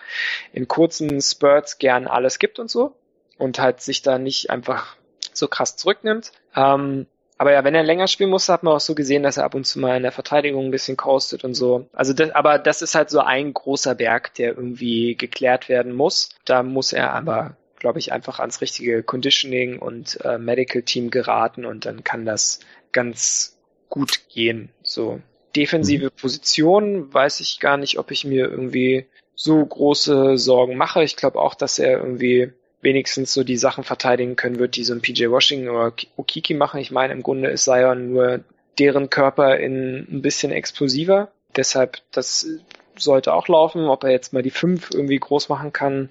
[0.51, 2.95] in kurzen Spurts gern alles gibt und so
[3.37, 4.97] und halt sich da nicht einfach
[5.31, 6.31] so krass zurücknimmt.
[6.55, 7.05] Ähm,
[7.37, 9.53] aber ja, wenn er länger spielen muss, hat man auch so gesehen, dass er ab
[9.53, 11.87] und zu mal in der Verteidigung ein bisschen coastet und so.
[11.93, 16.29] Also das, aber das ist halt so ein großer Berg, der irgendwie geklärt werden muss.
[16.45, 21.65] Da muss er aber glaube ich, einfach ans richtige Conditioning und äh, Medical Team geraten
[21.65, 22.59] und dann kann das
[22.91, 23.57] ganz
[23.89, 24.69] gut gehen.
[24.83, 25.21] So
[25.55, 26.19] defensive mhm.
[26.19, 31.03] Position weiß ich gar nicht, ob ich mir irgendwie so große Sorgen mache.
[31.03, 34.93] Ich glaube auch, dass er irgendwie wenigstens so die Sachen verteidigen können wird, die so
[34.93, 36.79] ein PJ Washington oder Okiki machen.
[36.79, 38.41] Ich meine, im Grunde ist Zion nur
[38.79, 41.31] deren Körper in ein bisschen explosiver.
[41.55, 42.47] Deshalb, das
[42.99, 43.85] sollte auch laufen.
[43.85, 46.09] Ob er jetzt mal die fünf irgendwie groß machen kann,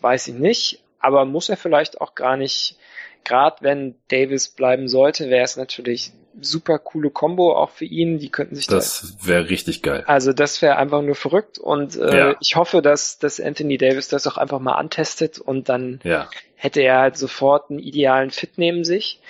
[0.00, 0.80] weiß ich nicht.
[0.98, 2.76] Aber muss er vielleicht auch gar nicht.
[3.24, 8.18] Gerade wenn Davis bleiben sollte, wäre es natürlich super coole Combo auch für ihn.
[8.18, 10.04] Die könnten sich das da, wäre richtig geil.
[10.06, 12.36] Also das wäre einfach nur verrückt und äh, ja.
[12.40, 16.28] ich hoffe, dass dass Anthony Davis das auch einfach mal antestet und dann ja.
[16.54, 19.20] hätte er halt sofort einen idealen Fit neben sich.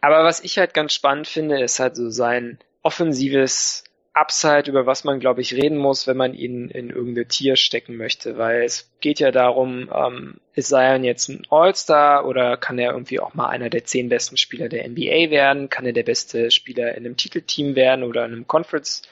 [0.00, 5.04] Aber was ich halt ganz spannend finde, ist halt so sein offensives Upside, über was
[5.04, 8.90] man, glaube ich, reden muss, wenn man ihn in irgendeine Tier stecken möchte, weil es
[9.00, 13.48] geht ja darum, ähm, ist Zion jetzt ein All-Star oder kann er irgendwie auch mal
[13.48, 15.70] einer der zehn besten Spieler der NBA werden?
[15.70, 19.02] Kann er der beste Spieler in einem Titelteam werden oder in einem Conference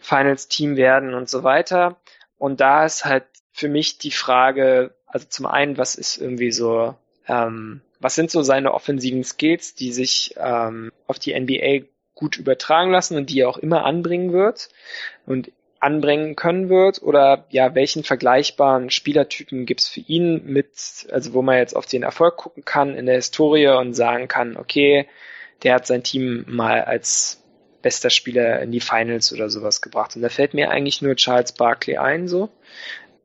[0.00, 1.96] Finals Team werden und so weiter?
[2.36, 6.96] Und da ist halt für mich die Frage, also zum einen, was ist irgendwie so,
[7.28, 11.86] ähm, was sind so seine offensiven Skills, die sich ähm, auf die NBA
[12.22, 14.68] gut übertragen lassen und die er auch immer anbringen wird
[15.26, 20.68] und anbringen können wird oder ja, welchen vergleichbaren Spielertypen gibt's für ihn mit,
[21.10, 24.56] also wo man jetzt auf den Erfolg gucken kann in der Historie und sagen kann,
[24.56, 25.08] okay,
[25.64, 27.42] der hat sein Team mal als
[27.82, 30.14] bester Spieler in die Finals oder sowas gebracht.
[30.14, 32.48] Und da fällt mir eigentlich nur Charles Barkley ein, so,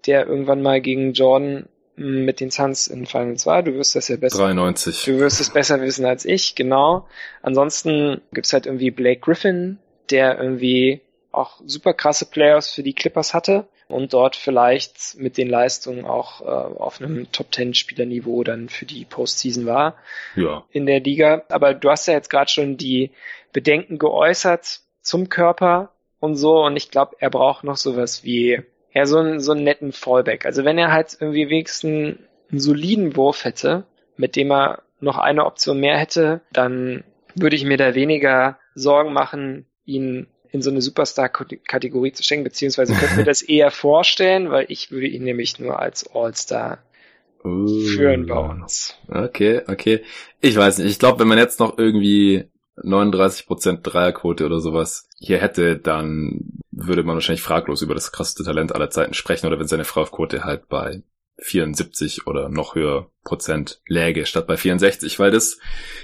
[0.08, 3.64] der irgendwann mal gegen Jordan mit den Suns in Final 2.
[3.64, 4.38] Du wirst das ja besser.
[4.38, 5.06] 93.
[5.06, 7.08] Du wirst es besser wissen als ich, genau.
[7.42, 9.80] Ansonsten gibt's halt irgendwie Blake Griffin,
[10.12, 15.50] der irgendwie auch super krasse Players für die Clippers hatte und dort vielleicht mit den
[15.50, 19.96] Leistungen auch äh, auf einem Top Ten Spielerniveau dann für die Postseason war
[20.36, 20.66] ja.
[20.72, 21.44] in der Liga.
[21.50, 23.12] Aber du hast ja jetzt gerade schon die
[23.54, 28.62] Bedenken geäußert zum Körper und so und ich glaube, er braucht noch sowas wie
[28.98, 30.48] ja, so, einen, so einen netten Fallback.
[30.48, 32.18] Also wenn er halt irgendwie wenigstens
[32.50, 37.04] einen soliden Wurf hätte, mit dem er noch eine Option mehr hätte, dann
[37.36, 42.96] würde ich mir da weniger Sorgen machen, ihn in so eine Superstar-Kategorie zu schenken, beziehungsweise
[42.96, 46.80] könnte mir das eher vorstellen, weil ich würde ihn nämlich nur als All-Star
[47.46, 48.98] uh, führen bei uns.
[49.08, 50.02] Okay, okay.
[50.42, 50.90] Ich weiß nicht.
[50.90, 52.50] Ich glaube, wenn man jetzt noch irgendwie
[52.84, 58.74] 39% Dreierquote oder sowas hier hätte, dann würde man wahrscheinlich fraglos über das krasseste Talent
[58.74, 61.04] aller Zeiten sprechen oder wenn seine Freiwurfquote halt bei
[61.40, 65.60] 74 oder noch höher Prozent läge statt bei 64, weil das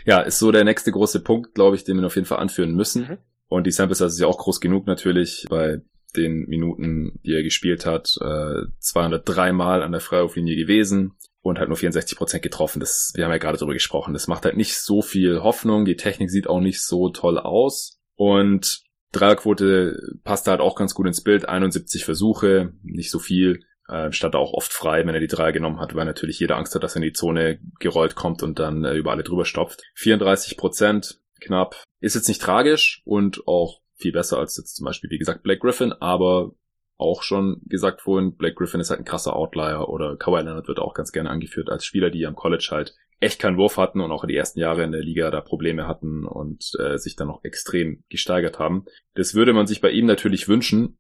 [0.05, 2.75] ja ist so der nächste große Punkt, glaube ich, den wir auf jeden Fall anführen
[2.75, 3.07] müssen.
[3.07, 3.17] Mhm.
[3.47, 5.81] Und die Sample Size ist ja auch groß genug natürlich bei
[6.15, 11.67] den Minuten, die er gespielt hat, äh, 203 Mal an der Freiwurflinie gewesen, und halt
[11.67, 12.79] nur 64 Prozent getroffen.
[12.79, 14.13] Das, wir haben ja gerade drüber gesprochen.
[14.13, 15.85] Das macht halt nicht so viel Hoffnung.
[15.85, 17.99] Die Technik sieht auch nicht so toll aus.
[18.15, 21.47] Und Dreierquote passt halt auch ganz gut ins Bild.
[21.47, 23.59] 71 Versuche, nicht so viel.
[23.89, 26.73] Äh, stand auch oft frei, wenn er die Dreier genommen hat, weil natürlich jeder Angst
[26.73, 29.83] hat, dass er in die Zone gerollt kommt und dann äh, über alle drüber stopft.
[29.95, 31.75] 34 Prozent, knapp.
[31.99, 35.59] Ist jetzt nicht tragisch und auch viel besser als jetzt zum Beispiel, wie gesagt, Black
[35.59, 36.53] Griffin, aber
[36.97, 40.79] auch schon gesagt vorhin, Blake Griffin ist halt ein krasser Outlier oder Kawhi Leonard wird
[40.79, 44.11] auch ganz gerne angeführt als Spieler, die am College halt echt keinen Wurf hatten und
[44.11, 47.43] auch die ersten Jahre in der Liga da Probleme hatten und äh, sich dann noch
[47.43, 48.85] extrem gesteigert haben.
[49.15, 50.97] Das würde man sich bei ihm natürlich wünschen,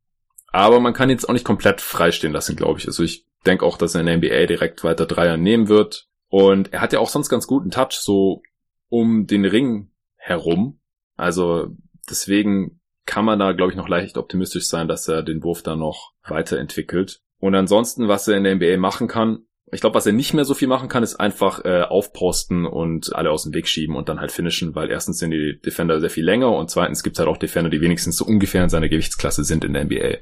[0.47, 2.87] aber man kann jetzt auch nicht komplett freistehen lassen, glaube ich.
[2.87, 6.71] Also ich denke auch, dass er in der NBA direkt weiter Dreier nehmen wird und
[6.73, 8.41] er hat ja auch sonst ganz guten Touch so
[8.87, 10.79] um den Ring herum.
[11.17, 11.75] Also
[12.09, 15.75] deswegen kann man da, glaube ich, noch leicht optimistisch sein, dass er den Wurf da
[15.75, 17.21] noch weiterentwickelt.
[17.39, 20.45] Und ansonsten, was er in der NBA machen kann, ich glaube, was er nicht mehr
[20.45, 24.07] so viel machen kann, ist einfach äh, aufposten und alle aus dem Weg schieben und
[24.07, 27.19] dann halt finishen, weil erstens sind die Defender sehr viel länger und zweitens gibt es
[27.19, 30.17] halt auch Defender, die wenigstens so ungefähr in seiner Gewichtsklasse sind in der NBA.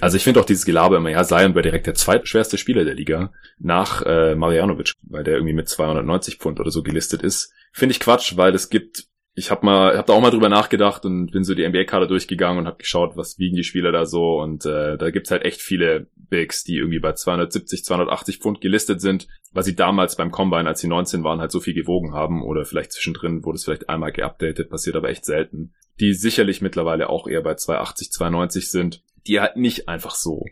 [0.00, 2.94] Also ich finde auch dieses Gelaber immer, ja, Zion wäre direkt der zweitschwerste Spieler der
[2.94, 7.52] Liga nach äh, Marianovic, weil der irgendwie mit 290 Pfund oder so gelistet ist.
[7.72, 11.04] Finde ich Quatsch, weil es gibt ich habe mal, hab da auch mal drüber nachgedacht
[11.04, 14.40] und bin so die NBA-Kader durchgegangen und habe geschaut, was wiegen die Spieler da so
[14.40, 19.00] und äh, da gibt's halt echt viele Bigs, die irgendwie bei 270, 280 Pfund gelistet
[19.00, 22.42] sind, weil sie damals beim Combine, als sie 19 waren, halt so viel gewogen haben
[22.42, 25.74] oder vielleicht zwischendrin wurde es vielleicht einmal geupdatet, passiert aber echt selten.
[26.00, 30.44] Die sicherlich mittlerweile auch eher bei 280, 290 sind, die halt nicht einfach so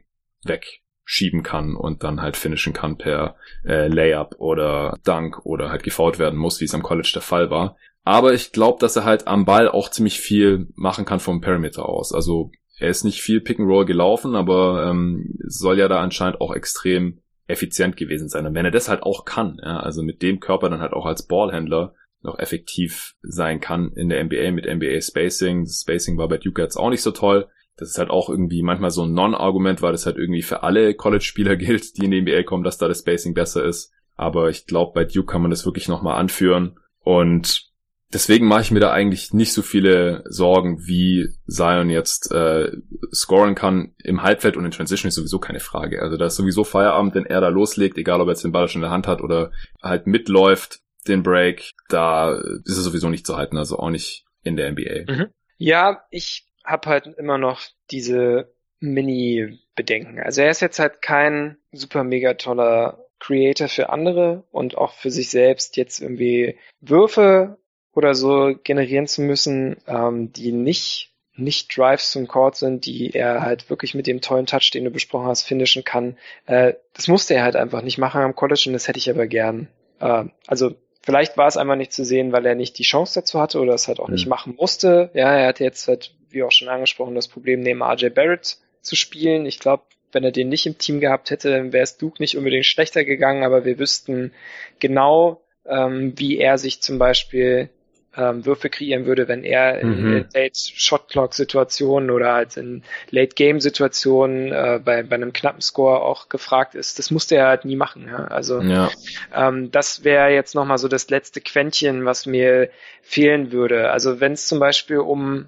[0.44, 5.82] weg schieben kann und dann halt finishen kann per äh, Layup oder Dunk oder halt
[5.82, 7.78] gefault werden muss, wie es am College der Fall war.
[8.08, 11.86] Aber ich glaube, dass er halt am Ball auch ziemlich viel machen kann vom Perimeter
[11.86, 12.14] aus.
[12.14, 16.40] Also er ist nicht viel Pick and Roll gelaufen, aber ähm, soll ja da anscheinend
[16.40, 18.46] auch extrem effizient gewesen sein.
[18.46, 21.04] Und wenn er das halt auch kann, ja, also mit dem Körper dann halt auch
[21.04, 21.92] als Ballhändler
[22.22, 25.64] noch effektiv sein kann in der NBA mit NBA Spacing.
[25.64, 27.46] Das Spacing war bei Duke jetzt auch nicht so toll.
[27.76, 30.94] Das ist halt auch irgendwie manchmal so ein Non-Argument, weil das halt irgendwie für alle
[30.94, 33.92] College-Spieler gilt, die in die NBA kommen, dass da das Spacing besser ist.
[34.16, 36.80] Aber ich glaube, bei Duke kann man das wirklich nochmal anführen.
[37.00, 37.67] Und
[38.12, 42.72] deswegen mache ich mir da eigentlich nicht so viele Sorgen, wie Zion jetzt äh,
[43.12, 43.94] scoren kann.
[44.02, 46.02] Im Halbfeld und in Transition ist sowieso keine Frage.
[46.02, 48.68] Also da ist sowieso Feierabend, wenn er da loslegt, egal ob er jetzt den Ball
[48.68, 49.50] schon in der Hand hat oder
[49.82, 54.56] halt mitläuft, den Break, da ist er sowieso nicht zu halten, also auch nicht in
[54.56, 55.12] der NBA.
[55.12, 55.26] Mhm.
[55.56, 60.20] Ja, ich habe halt immer noch diese Mini-Bedenken.
[60.20, 65.10] Also er ist jetzt halt kein super mega toller Creator für andere und auch für
[65.10, 67.58] sich selbst jetzt irgendwie Würfe
[67.98, 73.42] oder so generieren zu müssen, ähm, die nicht nicht Drives zum Court sind, die er
[73.42, 76.16] halt wirklich mit dem tollen Touch, den du besprochen hast, finishen kann.
[76.46, 79.26] Äh, das musste er halt einfach nicht machen am College und das hätte ich aber
[79.26, 79.68] gern.
[80.00, 83.40] Äh, also vielleicht war es einmal nicht zu sehen, weil er nicht die Chance dazu
[83.40, 84.14] hatte oder es halt auch mhm.
[84.14, 85.10] nicht machen musste.
[85.14, 88.96] Ja, er hatte jetzt halt, wie auch schon angesprochen, das Problem, neben RJ Barrett zu
[88.96, 89.46] spielen.
[89.46, 92.66] Ich glaube, wenn er den nicht im Team gehabt hätte, wäre es Duke nicht unbedingt
[92.66, 94.32] schlechter gegangen, aber wir wüssten
[94.80, 97.68] genau, ähm, wie er sich zum Beispiel
[98.16, 100.16] ähm, Würfe kreieren würde, wenn er mhm.
[100.16, 105.32] in Late Shot Clock Situationen oder halt in Late Game Situationen äh, bei, bei einem
[105.32, 106.98] knappen Score auch gefragt ist.
[106.98, 108.06] Das musste er halt nie machen.
[108.08, 108.26] Ja?
[108.26, 108.90] Also ja.
[109.34, 112.70] Ähm, das wäre jetzt nochmal so das letzte Quäntchen, was mir
[113.02, 113.90] fehlen würde.
[113.90, 115.46] Also wenn es zum Beispiel um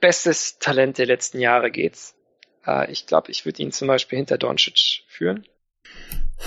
[0.00, 1.96] bestes Talent der letzten Jahre geht,
[2.66, 5.46] äh, ich glaube, ich würde ihn zum Beispiel hinter Doncic führen.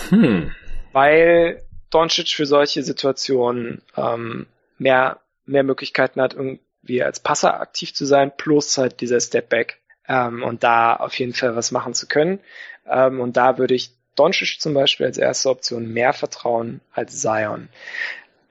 [0.09, 0.53] Hm.
[0.91, 4.47] Weil Doncic für solche Situationen ähm,
[4.77, 10.43] mehr, mehr Möglichkeiten hat, irgendwie als Passer aktiv zu sein, plus halt dieser Stepback ähm,
[10.43, 12.39] und da auf jeden Fall was machen zu können.
[12.85, 17.69] Ähm, und da würde ich Doncic zum Beispiel als erste Option mehr vertrauen als Zion.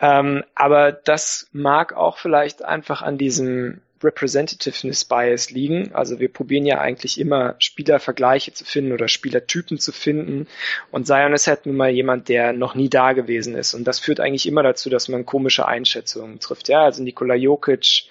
[0.01, 5.95] Ähm, aber das mag auch vielleicht einfach an diesem Representativeness Bias liegen.
[5.95, 10.47] Also wir probieren ja eigentlich immer Spielervergleiche zu finden oder Spielertypen zu finden.
[10.91, 13.75] Und Zion ist halt nun mal jemand, der noch nie da gewesen ist.
[13.75, 16.69] Und das führt eigentlich immer dazu, dass man komische Einschätzungen trifft.
[16.69, 18.05] Ja, also Nikola Jokic,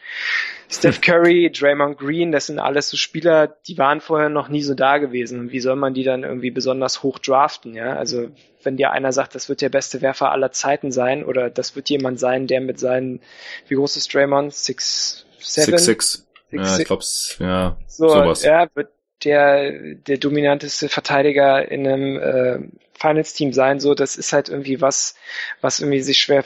[0.70, 4.74] Steph Curry, Draymond Green, das sind alles so Spieler, die waren vorher noch nie so
[4.74, 5.40] da gewesen.
[5.40, 7.76] Und wie soll man die dann irgendwie besonders hoch draften?
[7.76, 8.30] Ja, also
[8.64, 11.90] wenn dir einer sagt, das wird der beste Werfer aller Zeiten sein oder das wird
[11.90, 13.22] jemand sein, der mit seinen,
[13.68, 14.54] wie groß ist Draymond?
[14.54, 15.78] Six, Seven?
[15.78, 16.28] Six, six.
[16.52, 18.44] Ja, ich glaub's, ja, so, sowas.
[18.44, 18.90] Ja, wird
[19.24, 22.60] der, der dominanteste Verteidiger in einem äh,
[23.00, 25.16] Finals-Team sein, so, das ist halt irgendwie was,
[25.62, 26.44] was irgendwie sich schwer,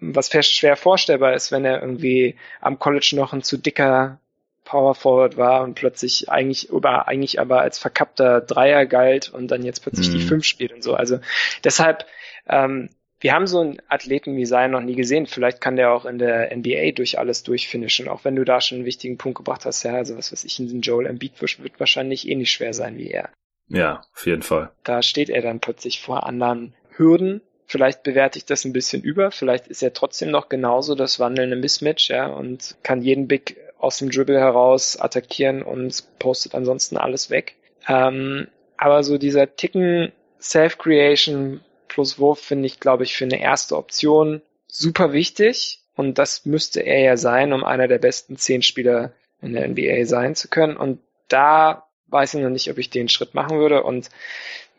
[0.00, 4.20] was schwer vorstellbar ist, wenn er irgendwie am College noch ein zu dicker
[4.64, 9.64] Power Forward war und plötzlich eigentlich oder eigentlich aber als verkappter Dreier galt und dann
[9.64, 10.12] jetzt plötzlich mhm.
[10.12, 10.94] die Fünf spielt und so.
[10.94, 11.20] Also
[11.64, 12.04] deshalb
[12.46, 15.26] ähm, wir haben so einen Athleten wie Zion noch nie gesehen.
[15.26, 18.76] Vielleicht kann der auch in der NBA durch alles durchfinishen, auch wenn du da schon
[18.76, 19.82] einen wichtigen Punkt gebracht hast.
[19.82, 23.10] Ja, also was weiß ich, in Joel Embiid wird wahrscheinlich eh nicht schwer sein wie
[23.10, 23.30] er.
[23.66, 24.70] Ja, auf jeden Fall.
[24.84, 27.42] Da steht er dann plötzlich vor anderen Hürden.
[27.66, 29.30] Vielleicht bewerte ich das ein bisschen über.
[29.30, 33.98] Vielleicht ist er trotzdem noch genauso das wandelnde Mismatch, ja, und kann jeden Big aus
[33.98, 37.56] dem Dribble heraus attackieren und postet ansonsten alles weg.
[37.86, 41.60] Ähm, aber so dieser Ticken Self-Creation
[41.98, 45.80] plus Wurf finde ich, glaube ich, für eine erste Option super wichtig.
[45.96, 50.04] Und das müsste er ja sein, um einer der besten zehn Spieler in der NBA
[50.04, 50.76] sein zu können.
[50.76, 53.82] Und da weiß ich noch nicht, ob ich den Schritt machen würde.
[53.82, 54.10] Und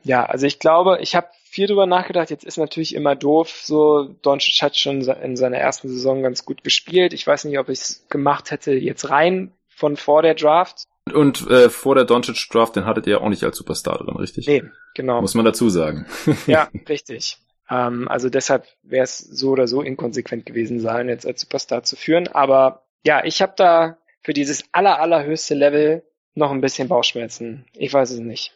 [0.01, 2.29] ja, also ich glaube, ich habe viel drüber nachgedacht.
[2.29, 3.49] Jetzt ist natürlich immer doof.
[3.65, 7.11] So, Doncic hat schon in seiner ersten Saison ganz gut gespielt.
[7.11, 10.83] Ich weiß nicht, ob ich es gemacht hätte jetzt rein von vor der Draft.
[11.13, 14.47] Und äh, vor der Doncic Draft, den hattet ihr auch nicht als Superstar drin, richtig?
[14.47, 14.63] Nee,
[14.95, 15.21] genau.
[15.21, 16.05] Muss man dazu sagen.
[16.47, 17.37] ja, richtig.
[17.69, 21.95] Ähm, also deshalb wäre es so oder so inkonsequent gewesen sein, jetzt als Superstar zu
[21.95, 22.27] führen.
[22.27, 27.65] Aber ja, ich habe da für dieses aller, allerhöchste Level noch ein bisschen Bauchschmerzen.
[27.73, 28.53] Ich weiß es nicht.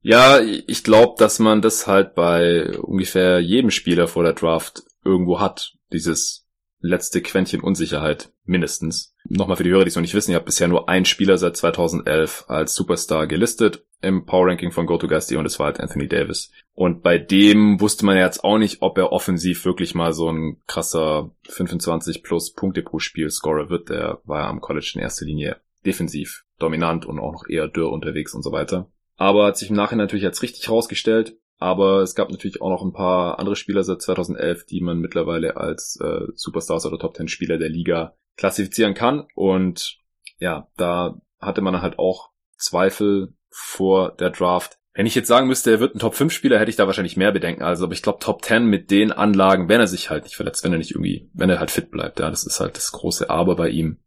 [0.00, 5.40] Ja, ich glaube, dass man das halt bei ungefähr jedem Spieler vor der Draft irgendwo
[5.40, 5.74] hat.
[5.92, 6.46] Dieses
[6.80, 9.14] letzte Quäntchen Unsicherheit, mindestens.
[9.30, 11.36] Nochmal für die Hörer, die es noch nicht wissen, ihr habt bisher nur ein Spieler
[11.36, 16.08] seit 2011 als Superstar gelistet im Power Ranking von GoToGusti und das war halt Anthony
[16.08, 16.50] Davis.
[16.72, 20.62] Und bei dem wusste man jetzt auch nicht, ob er offensiv wirklich mal so ein
[20.66, 23.90] krasser 25 plus Punkte pro Spiel Scorer wird.
[23.90, 27.90] Der war ja am College in erster Linie defensiv dominant und auch noch eher dürr
[27.90, 28.90] unterwegs und so weiter.
[29.16, 31.36] Aber hat sich im Nachhinein natürlich als richtig herausgestellt.
[31.58, 35.56] Aber es gab natürlich auch noch ein paar andere Spieler seit 2011, die man mittlerweile
[35.56, 39.26] als äh, Superstars oder Top 10 Spieler der Liga klassifizieren kann.
[39.34, 39.98] Und
[40.38, 44.78] ja, da hatte man halt auch Zweifel vor der Draft.
[44.94, 47.16] Wenn ich jetzt sagen müsste, er wird ein Top 5 Spieler, hätte ich da wahrscheinlich
[47.16, 47.62] mehr Bedenken.
[47.62, 50.64] Also, aber ich glaube Top 10 mit den Anlagen, wenn er sich halt nicht verletzt,
[50.64, 53.30] wenn er nicht irgendwie, wenn er halt fit bleibt, ja, das ist halt das große
[53.30, 53.98] Aber bei ihm.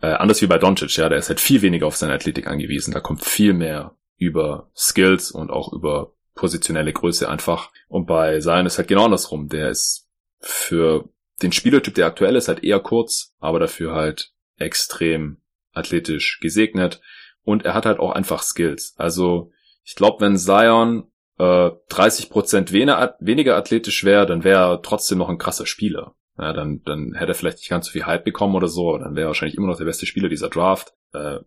[0.00, 2.92] äh, anders wie bei Doncic, ja, der ist halt viel weniger auf seine Athletik angewiesen.
[2.92, 7.70] Da kommt viel mehr über Skills und auch über positionelle Größe einfach.
[7.88, 9.48] Und bei Zion ist halt genau andersrum.
[9.48, 10.08] Der ist
[10.40, 11.08] für
[11.42, 15.38] den Spielertyp, der aktuell ist, halt eher kurz, aber dafür halt extrem
[15.72, 17.00] athletisch gesegnet.
[17.42, 18.94] Und er hat halt auch einfach Skills.
[18.96, 19.50] Also
[19.84, 25.28] ich glaube, wenn Zion äh, 30% weniger, weniger athletisch wäre, dann wäre er trotzdem noch
[25.28, 26.14] ein krasser Spieler.
[26.38, 29.14] Ja, dann, dann hätte er vielleicht nicht ganz so viel Hype bekommen oder so, dann
[29.14, 30.94] wäre er wahrscheinlich immer noch der beste Spieler dieser Draft.
[31.12, 31.38] Äh,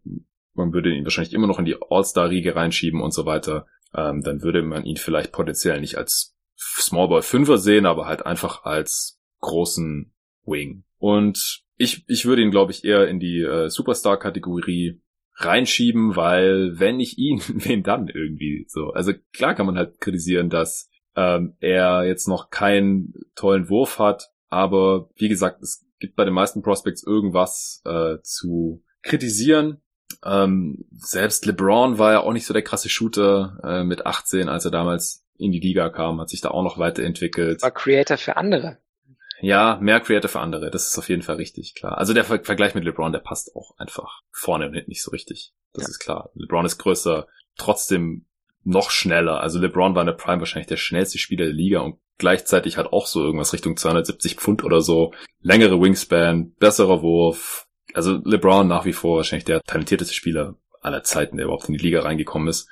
[0.54, 3.68] man würde ihn wahrscheinlich immer noch in die All-Star-Riege reinschieben und so weiter.
[3.96, 8.26] Ähm, dann würde man ihn vielleicht potenziell nicht als Small Ball Fünfer sehen, aber halt
[8.26, 10.14] einfach als großen
[10.46, 10.84] Wing.
[10.98, 15.02] Und ich, ich würde ihn, glaube ich, eher in die äh, Superstar-Kategorie
[15.36, 18.92] reinschieben, weil wenn ich ihn, wen dann irgendwie so.
[18.92, 24.30] Also klar kann man halt kritisieren, dass ähm, er jetzt noch keinen tollen Wurf hat,
[24.50, 29.82] aber wie gesagt, es gibt bei den meisten Prospects irgendwas äh, zu kritisieren.
[30.24, 34.66] Ähm, selbst LeBron war ja auch nicht so der krasse Shooter äh, mit 18, als
[34.66, 37.62] er damals in die Liga kam, hat sich da auch noch weiterentwickelt.
[37.62, 38.78] War Creator für andere.
[39.40, 41.98] Ja, mehr Creator für andere, das ist auf jeden Fall richtig, klar.
[41.98, 45.12] Also der Ver Vergleich mit LeBron, der passt auch einfach vorne und hinten nicht so
[45.12, 45.54] richtig.
[45.74, 45.90] Das ja.
[45.90, 46.32] ist klar.
[46.34, 48.26] LeBron ist größer, trotzdem
[48.64, 49.40] noch schneller.
[49.42, 52.92] Also LeBron war in der Prime wahrscheinlich der schnellste Spieler der Liga und gleichzeitig hat
[52.92, 55.14] auch so irgendwas Richtung 270 Pfund oder so.
[55.42, 57.67] Längere Wingspan, besserer Wurf.
[57.94, 61.84] Also LeBron nach wie vor wahrscheinlich der talentierteste Spieler aller Zeiten, der überhaupt in die
[61.84, 62.70] Liga reingekommen ist.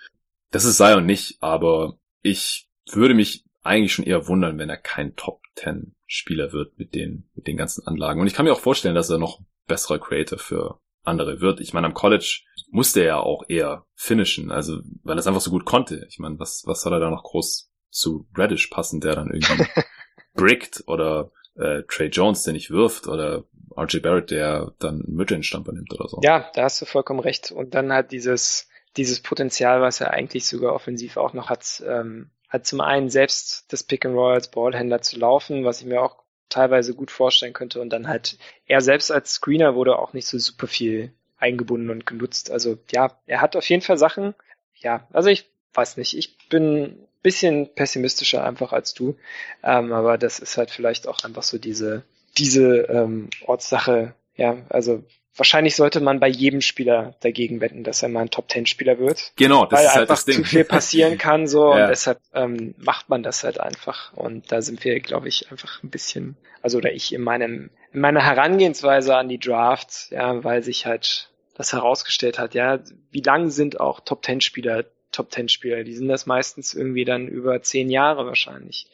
[0.51, 5.15] Das ist Zion nicht, aber ich würde mich eigentlich schon eher wundern, wenn er kein
[5.15, 8.21] Top 10 Spieler wird mit den, mit den ganzen Anlagen.
[8.21, 11.59] Und ich kann mir auch vorstellen, dass er noch besserer Creator für andere wird.
[11.59, 15.41] Ich meine, am College musste er ja auch eher finishen, also weil er es einfach
[15.41, 16.05] so gut konnte.
[16.09, 19.65] Ich meine, was, was soll er da noch groß zu Reddish passen, der dann irgendwie
[20.33, 23.43] brickt oder äh, Trey Jones, der nicht wirft oder
[23.77, 26.19] RJ Barrett, der dann Midrange-Stamper nimmt oder so.
[26.23, 27.51] Ja, da hast du vollkommen recht.
[27.51, 32.29] Und dann halt dieses, dieses Potenzial, was er eigentlich sogar offensiv auch noch hat, ähm,
[32.49, 36.01] hat zum einen selbst das Pick and Roll als Ballhändler zu laufen, was ich mir
[36.01, 37.81] auch teilweise gut vorstellen könnte.
[37.81, 42.05] Und dann halt er selbst als Screener wurde auch nicht so super viel eingebunden und
[42.05, 42.51] genutzt.
[42.51, 44.35] Also ja, er hat auf jeden Fall Sachen.
[44.75, 46.17] Ja, also ich weiß nicht.
[46.17, 49.17] Ich bin bisschen pessimistischer einfach als du.
[49.63, 52.03] Ähm, aber das ist halt vielleicht auch einfach so diese,
[52.37, 54.13] diese ähm, Ortssache.
[54.35, 55.03] Ja, also
[55.35, 58.99] wahrscheinlich sollte man bei jedem Spieler dagegen wetten, dass er mal ein Top Ten Spieler
[58.99, 59.33] wird.
[59.37, 60.35] Genau, das weil ist halt einfach das Ding.
[60.35, 61.83] zu viel passieren kann so ja.
[61.83, 65.81] und deshalb ähm, macht man das halt einfach und da sind wir, glaube ich, einfach
[65.81, 70.61] ein bisschen, also oder ich in meinem in meiner Herangehensweise an die Draft, ja, weil
[70.61, 75.47] sich halt das herausgestellt hat, ja, wie lang sind auch Top Ten Spieler Top Ten
[75.47, 75.83] Spieler.
[75.83, 78.87] Die sind das meistens irgendwie dann über zehn Jahre wahrscheinlich.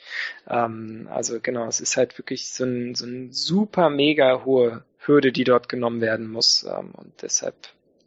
[0.47, 5.31] Ähm, also genau, es ist halt wirklich so ein, so ein super mega hohe Hürde,
[5.31, 6.63] die dort genommen werden muss.
[6.63, 7.55] Ähm, und deshalb,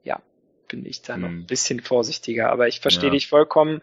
[0.04, 0.22] ja,
[0.68, 1.40] bin ich da noch hm.
[1.40, 2.50] ein bisschen vorsichtiger.
[2.50, 3.14] Aber ich verstehe ja.
[3.14, 3.82] dich vollkommen.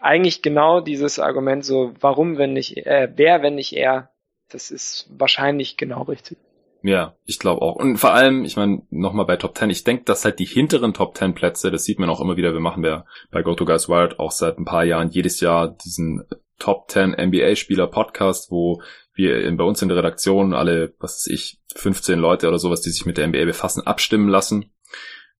[0.00, 4.10] Eigentlich genau dieses Argument so, warum, wenn nicht, äh, wer, wenn nicht er,
[4.50, 6.36] das ist wahrscheinlich genau richtig.
[6.82, 7.76] Ja, ich glaube auch.
[7.76, 10.94] Und vor allem, ich meine, nochmal bei Top 10, ich denke, dass halt die hinteren
[10.94, 14.18] Top 10 Plätze, das sieht man auch immer wieder, wir machen ja bei GoToGuys Wild
[14.18, 16.24] auch seit ein paar Jahren jedes Jahr diesen
[16.58, 18.80] Top 10 NBA-Spieler Podcast, wo
[19.14, 22.80] wir in, bei uns in der Redaktion alle, was weiß ich, 15 Leute oder sowas,
[22.80, 24.72] die sich mit der NBA befassen, abstimmen lassen.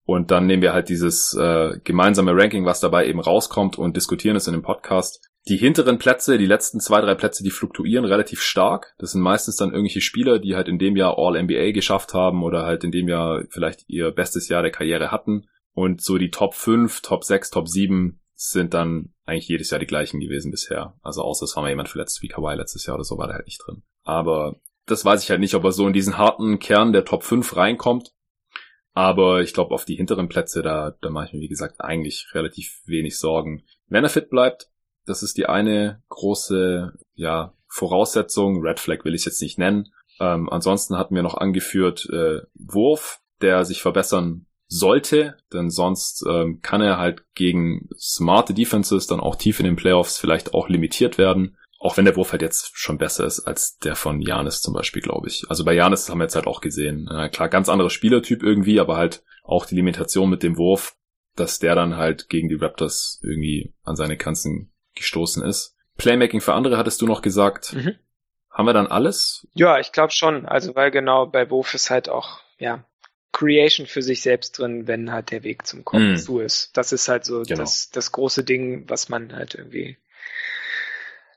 [0.03, 4.35] Und dann nehmen wir halt dieses äh, gemeinsame Ranking, was dabei eben rauskommt und diskutieren
[4.35, 5.30] es in dem Podcast.
[5.47, 8.93] Die hinteren Plätze, die letzten zwei, drei Plätze, die fluktuieren relativ stark.
[8.99, 12.63] Das sind meistens dann irgendwelche Spieler, die halt in dem Jahr All-NBA geschafft haben oder
[12.63, 15.47] halt in dem Jahr vielleicht ihr bestes Jahr der Karriere hatten.
[15.73, 19.87] Und so die Top 5, Top 6, Top 7 sind dann eigentlich jedes Jahr die
[19.87, 20.95] gleichen gewesen bisher.
[21.01, 23.37] Also außer es war mal jemand verletzt wie Kawhi letztes Jahr oder so, war der
[23.37, 23.83] halt nicht drin.
[24.03, 27.23] Aber das weiß ich halt nicht, ob er so in diesen harten Kern der Top
[27.23, 28.13] 5 reinkommt.
[28.93, 32.27] Aber ich glaube, auf die hinteren Plätze, da, da mache ich mir, wie gesagt, eigentlich
[32.33, 33.63] relativ wenig Sorgen.
[33.87, 34.70] Wenn er fit bleibt,
[35.05, 38.61] das ist die eine große ja, Voraussetzung.
[38.61, 39.91] Red Flag will ich jetzt nicht nennen.
[40.19, 46.61] Ähm, ansonsten hatten wir noch angeführt äh, Wurf, der sich verbessern sollte, denn sonst ähm,
[46.61, 51.17] kann er halt gegen smarte Defenses dann auch tief in den Playoffs vielleicht auch limitiert
[51.17, 51.57] werden.
[51.77, 55.01] Auch wenn der Wurf halt jetzt schon besser ist als der von Janis zum Beispiel,
[55.01, 55.45] glaube ich.
[55.49, 57.09] Also bei Janis haben wir jetzt halt auch gesehen.
[57.11, 60.95] Äh, klar, ganz anderer Spielertyp irgendwie, aber halt auch die Limitation mit dem Wurf,
[61.35, 65.75] dass der dann halt gegen die Raptors irgendwie an seine Grenzen gestoßen ist.
[65.97, 67.73] Playmaking für andere hattest du noch gesagt.
[67.73, 67.95] Mhm.
[68.49, 69.47] Haben wir dann alles?
[69.53, 70.45] Ja, ich glaube schon.
[70.45, 72.83] Also weil genau bei Wurf ist halt auch, ja,
[73.31, 76.17] Creation für sich selbst drin, wenn halt der Weg zum Kommen mm.
[76.17, 76.75] zu ist.
[76.75, 77.61] Das ist halt so genau.
[77.61, 79.97] das, das große Ding, was man halt irgendwie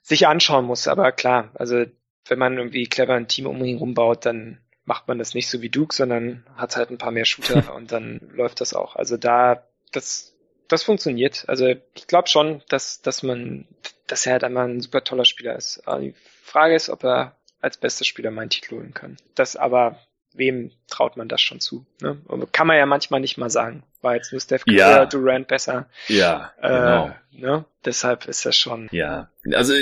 [0.02, 0.88] sich anschauen muss.
[0.88, 1.84] Aber klar, also
[2.26, 5.48] wenn man irgendwie clever ein Team um ihn herum baut, dann macht man das nicht
[5.48, 8.96] so wie Duke, sondern hat halt ein paar mehr Shooter und dann läuft das auch.
[8.96, 10.33] Also da, das,
[10.68, 11.44] das funktioniert.
[11.48, 13.66] Also ich glaube schon, dass, dass man,
[14.06, 15.86] dass er halt einmal ein super toller Spieler ist.
[15.86, 19.16] Aber die Frage ist, ob er als bester Spieler meinen Titel holen kann.
[19.34, 19.98] Das aber
[20.34, 21.86] wem traut man das schon zu?
[22.02, 22.20] Ne?
[22.52, 23.84] Kann man ja manchmal nicht mal sagen.
[24.02, 25.06] War jetzt nur Steph Curry Ja.
[25.06, 25.88] Durant besser.
[26.08, 27.06] Ja, genau.
[27.32, 27.64] Äh, ne?
[27.84, 28.88] Deshalb ist das schon.
[28.90, 29.74] Ja, also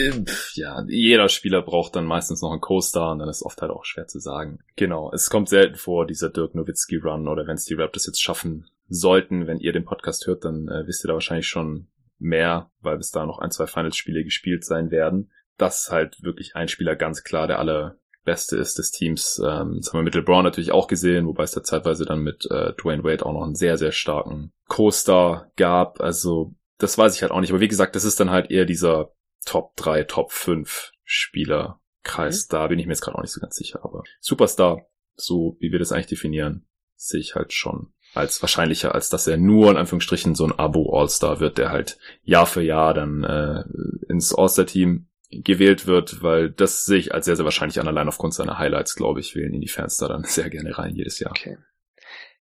[0.55, 3.85] ja, jeder Spieler braucht dann meistens noch einen Co-Star und dann ist oft halt auch
[3.85, 4.59] schwer zu sagen.
[4.77, 8.23] Genau, es kommt selten vor, dieser Dirk Nowitzki Run oder wenn es die Raptors jetzt
[8.23, 11.89] schaffen sollten, wenn ihr den Podcast hört, dann äh, wisst ihr da wahrscheinlich schon
[12.19, 15.31] mehr, weil bis da noch ein, zwei Finals-Spiele gespielt sein werden.
[15.57, 19.41] Das ist halt wirklich ein Spieler ganz klar der allerbeste ist des Teams.
[19.45, 22.47] Ähm, das haben wir mit LeBron natürlich auch gesehen, wobei es da zeitweise dann mit
[22.51, 26.01] äh, Dwayne Wade auch noch einen sehr, sehr starken Co-Star gab.
[26.01, 27.51] Also das weiß ich halt auch nicht.
[27.51, 29.13] Aber wie gesagt, das ist dann halt eher dieser
[29.45, 32.47] Top 3, Top 5 Spielerkreis.
[32.47, 33.81] Da bin ich mir jetzt gerade auch nicht so ganz sicher.
[33.85, 36.67] Aber Superstar, so wie wir das eigentlich definieren,
[36.97, 41.41] sehe ich halt schon als wahrscheinlicher, als dass er nur in Anführungsstrichen so ein Abo-All-Star
[41.41, 43.65] wird, der halt Jahr für Jahr dann äh,
[44.09, 48.35] ins All-Star-Team gewählt wird, weil das sehe ich als sehr, sehr wahrscheinlich an, allein aufgrund
[48.35, 51.31] seiner Highlights, glaube ich, wählen ihn die Fans da dann sehr gerne rein jedes Jahr.
[51.31, 51.57] Okay.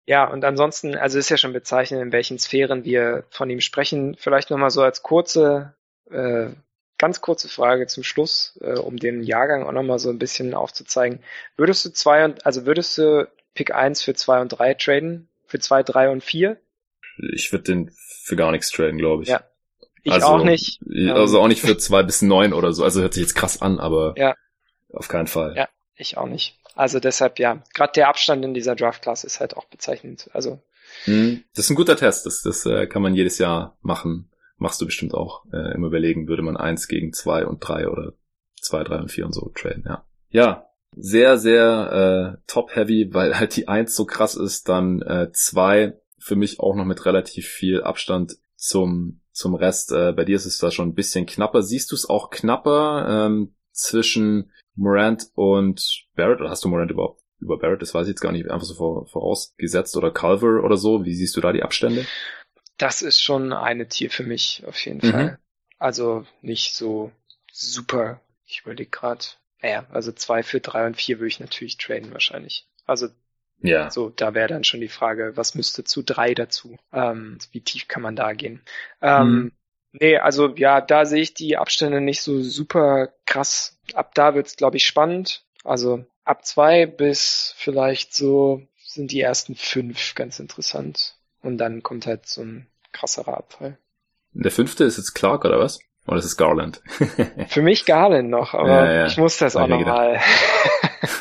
[0.07, 4.17] Ja, und ansonsten, also ist ja schon bezeichnend, in welchen Sphären wir von ihm sprechen.
[4.19, 5.75] Vielleicht nochmal so als kurze,
[6.11, 6.51] äh,
[6.99, 11.21] ganz kurze Frage zum Schluss, äh, um den Jahrgang auch nochmal so ein bisschen aufzuzeigen.
[11.57, 15.29] Würdest du zwei und, also würdest du Pick 1 für 2 und 3 traden?
[15.55, 16.61] Für 2, 3 und 4?
[17.33, 17.91] Ich würde den
[18.25, 19.29] für gar nichts traden, glaube ich.
[19.29, 19.45] Ja.
[20.03, 20.81] Ich also, auch nicht.
[21.13, 22.83] Also auch nicht für zwei bis neun oder so.
[22.83, 24.35] Also hört sich jetzt krass an, aber Ja.
[24.93, 25.55] auf keinen Fall.
[25.57, 25.69] Ja.
[25.95, 26.59] Ich auch nicht.
[26.75, 30.29] Also deshalb, ja, gerade der Abstand in dieser Draft-Class ist halt auch bezeichnend.
[30.33, 30.61] Also
[31.05, 32.27] Hm, Das ist ein guter Test.
[32.27, 34.33] Das, das äh, kann man jedes Jahr machen.
[34.57, 35.45] Machst du bestimmt auch.
[35.53, 38.15] Äh, Im Überlegen würde man eins gegen zwei und drei oder
[38.61, 40.05] zwei, drei und vier und so traden, ja.
[40.31, 40.67] Ja,
[40.97, 44.69] sehr, sehr äh, top-heavy, weil halt die eins so krass ist.
[44.69, 49.91] Dann äh, zwei für mich auch noch mit relativ viel Abstand zum zum Rest.
[49.93, 51.63] Äh, bei dir ist es da schon ein bisschen knapper.
[51.63, 56.41] Siehst du es auch knapper ähm, zwischen Morant und Barrett?
[56.41, 57.83] Oder hast du Morant überhaupt über Barrett?
[57.83, 58.49] Das weiß ich jetzt gar nicht.
[58.49, 59.97] Einfach so vor, vorausgesetzt.
[59.97, 61.05] Oder Culver oder so.
[61.05, 62.07] Wie siehst du da die Abstände?
[62.77, 65.13] das ist schon eine Tier für mich auf jeden Mhm.
[65.13, 65.39] Fall.
[65.79, 67.13] Also nicht so
[67.53, 68.21] super.
[68.47, 69.25] Ich überlege gerade.
[69.65, 72.69] Naja, also zwei für drei und vier würde ich natürlich traden wahrscheinlich.
[72.85, 73.09] Also
[73.63, 73.91] Ja.
[73.91, 76.77] so, da wäre dann schon die Frage, was müsste zu drei dazu?
[76.93, 78.63] Ähm, wie tief kann man da gehen?
[79.01, 79.53] Ähm, Mhm.
[79.93, 83.79] Nee, also ja, da sehe ich die Abstände nicht so super krass.
[83.95, 85.47] Ab da wird's, glaube ich, spannend.
[85.65, 91.17] Also ab zwei bis vielleicht so sind die ersten fünf ganz interessant.
[91.43, 93.79] Und dann kommt halt so ein krasserer Abfall.
[94.35, 95.79] Der fünfte ist jetzt Clark oder was?
[96.07, 96.83] Oder ist es Garland?
[97.49, 99.07] Für mich Garland noch, aber Ja, ja.
[99.07, 100.21] ich muss das auch nochmal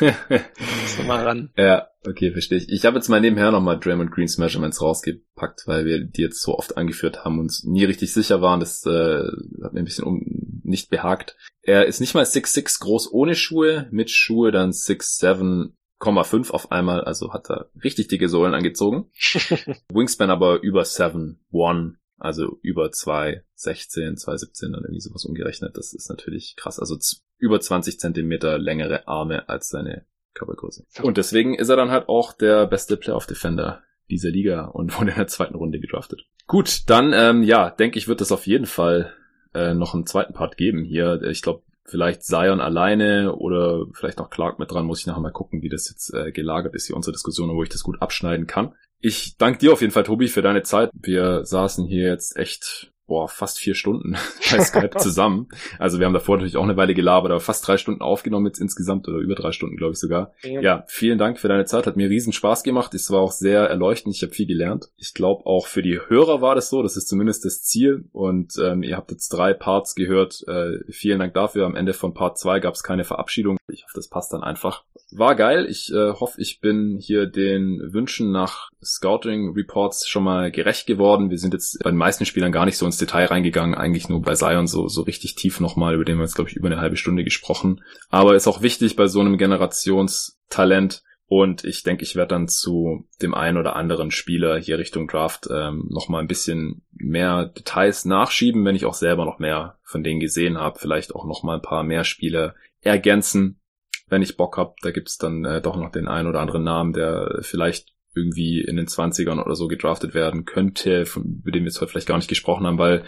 [0.00, 1.50] noch mal ran.
[1.56, 2.68] ja, okay, verstehe ich.
[2.68, 6.56] Ich habe jetzt mal nebenher nochmal Draymond Greens Measurements rausgepackt, weil wir die jetzt so
[6.58, 8.60] oft angeführt haben und uns nie richtig sicher waren.
[8.60, 9.22] Das äh,
[9.62, 10.22] hat mir ein bisschen um,
[10.62, 11.36] nicht behagt.
[11.62, 17.32] Er ist nicht mal 6'6 groß ohne Schuhe, mit Schuhe dann 6'7,5 auf einmal, also
[17.32, 19.10] hat er richtig dicke Sohlen angezogen.
[19.92, 25.76] Wingspan aber über 7'1, also über 2,16, 2,17 dann irgendwie sowas umgerechnet.
[25.76, 26.78] Das ist natürlich krass.
[26.78, 26.96] Also
[27.38, 30.84] über 20 Zentimeter längere Arme als seine Körpergröße.
[31.02, 35.16] Und deswegen ist er dann halt auch der beste Playoff-Defender dieser Liga und wurde in
[35.16, 36.26] der zweiten Runde gedraftet.
[36.46, 39.12] Gut, dann, ähm, ja, denke ich, wird es auf jeden Fall
[39.54, 41.22] äh, noch einen zweiten Part geben hier.
[41.22, 45.30] Ich glaube, vielleicht Zion alleine oder vielleicht auch Clark mit dran, muss ich nachher mal
[45.30, 48.46] gucken, wie das jetzt äh, gelagert ist, hier unsere Diskussion, wo ich das gut abschneiden
[48.46, 48.74] kann.
[49.06, 50.88] Ich danke dir auf jeden Fall, Tobi, für deine Zeit.
[50.94, 54.16] Wir saßen hier jetzt echt boah, fast vier Stunden
[54.50, 55.46] bei Skype zusammen.
[55.78, 58.60] Also wir haben davor natürlich auch eine Weile gelabert, aber fast drei Stunden aufgenommen jetzt
[58.60, 60.32] insgesamt oder über drei Stunden, glaube ich sogar.
[60.42, 61.86] Ja, vielen Dank für deine Zeit.
[61.86, 62.92] Hat mir riesen Spaß gemacht.
[62.92, 64.16] Es war auch sehr erleuchtend.
[64.16, 64.90] Ich habe viel gelernt.
[64.96, 66.82] Ich glaube auch für die Hörer war das so.
[66.82, 68.08] Das ist zumindest das Ziel.
[68.10, 70.42] Und ähm, ihr habt jetzt drei Parts gehört.
[70.48, 71.66] Äh, vielen Dank dafür.
[71.66, 73.58] Am Ende von Part zwei gab es keine Verabschiedung.
[73.68, 74.82] Ich hoffe, das passt dann einfach.
[75.12, 75.66] War geil.
[75.70, 81.30] Ich äh, hoffe, ich bin hier den Wünschen nach Scouting Reports schon mal gerecht geworden.
[81.30, 84.22] Wir sind jetzt bei den meisten Spielern gar nicht so ins Detail reingegangen, eigentlich nur
[84.22, 86.80] bei Zion so, so richtig tief nochmal, über den wir jetzt, glaube ich, über eine
[86.80, 87.82] halbe Stunde gesprochen.
[88.08, 91.02] Aber ist auch wichtig bei so einem Generationstalent.
[91.26, 95.48] Und ich denke, ich werde dann zu dem einen oder anderen Spieler hier Richtung Draft
[95.50, 100.20] ähm, nochmal ein bisschen mehr Details nachschieben, wenn ich auch selber noch mehr von denen
[100.20, 100.78] gesehen habe.
[100.78, 103.60] Vielleicht auch nochmal ein paar mehr Spieler ergänzen,
[104.08, 104.76] wenn ich Bock hab.
[104.82, 108.76] Da gibt's dann äh, doch noch den einen oder anderen Namen, der vielleicht irgendwie in
[108.76, 112.16] den 20ern oder so gedraftet werden könnte, von über den wir jetzt heute vielleicht gar
[112.16, 113.04] nicht gesprochen haben, weil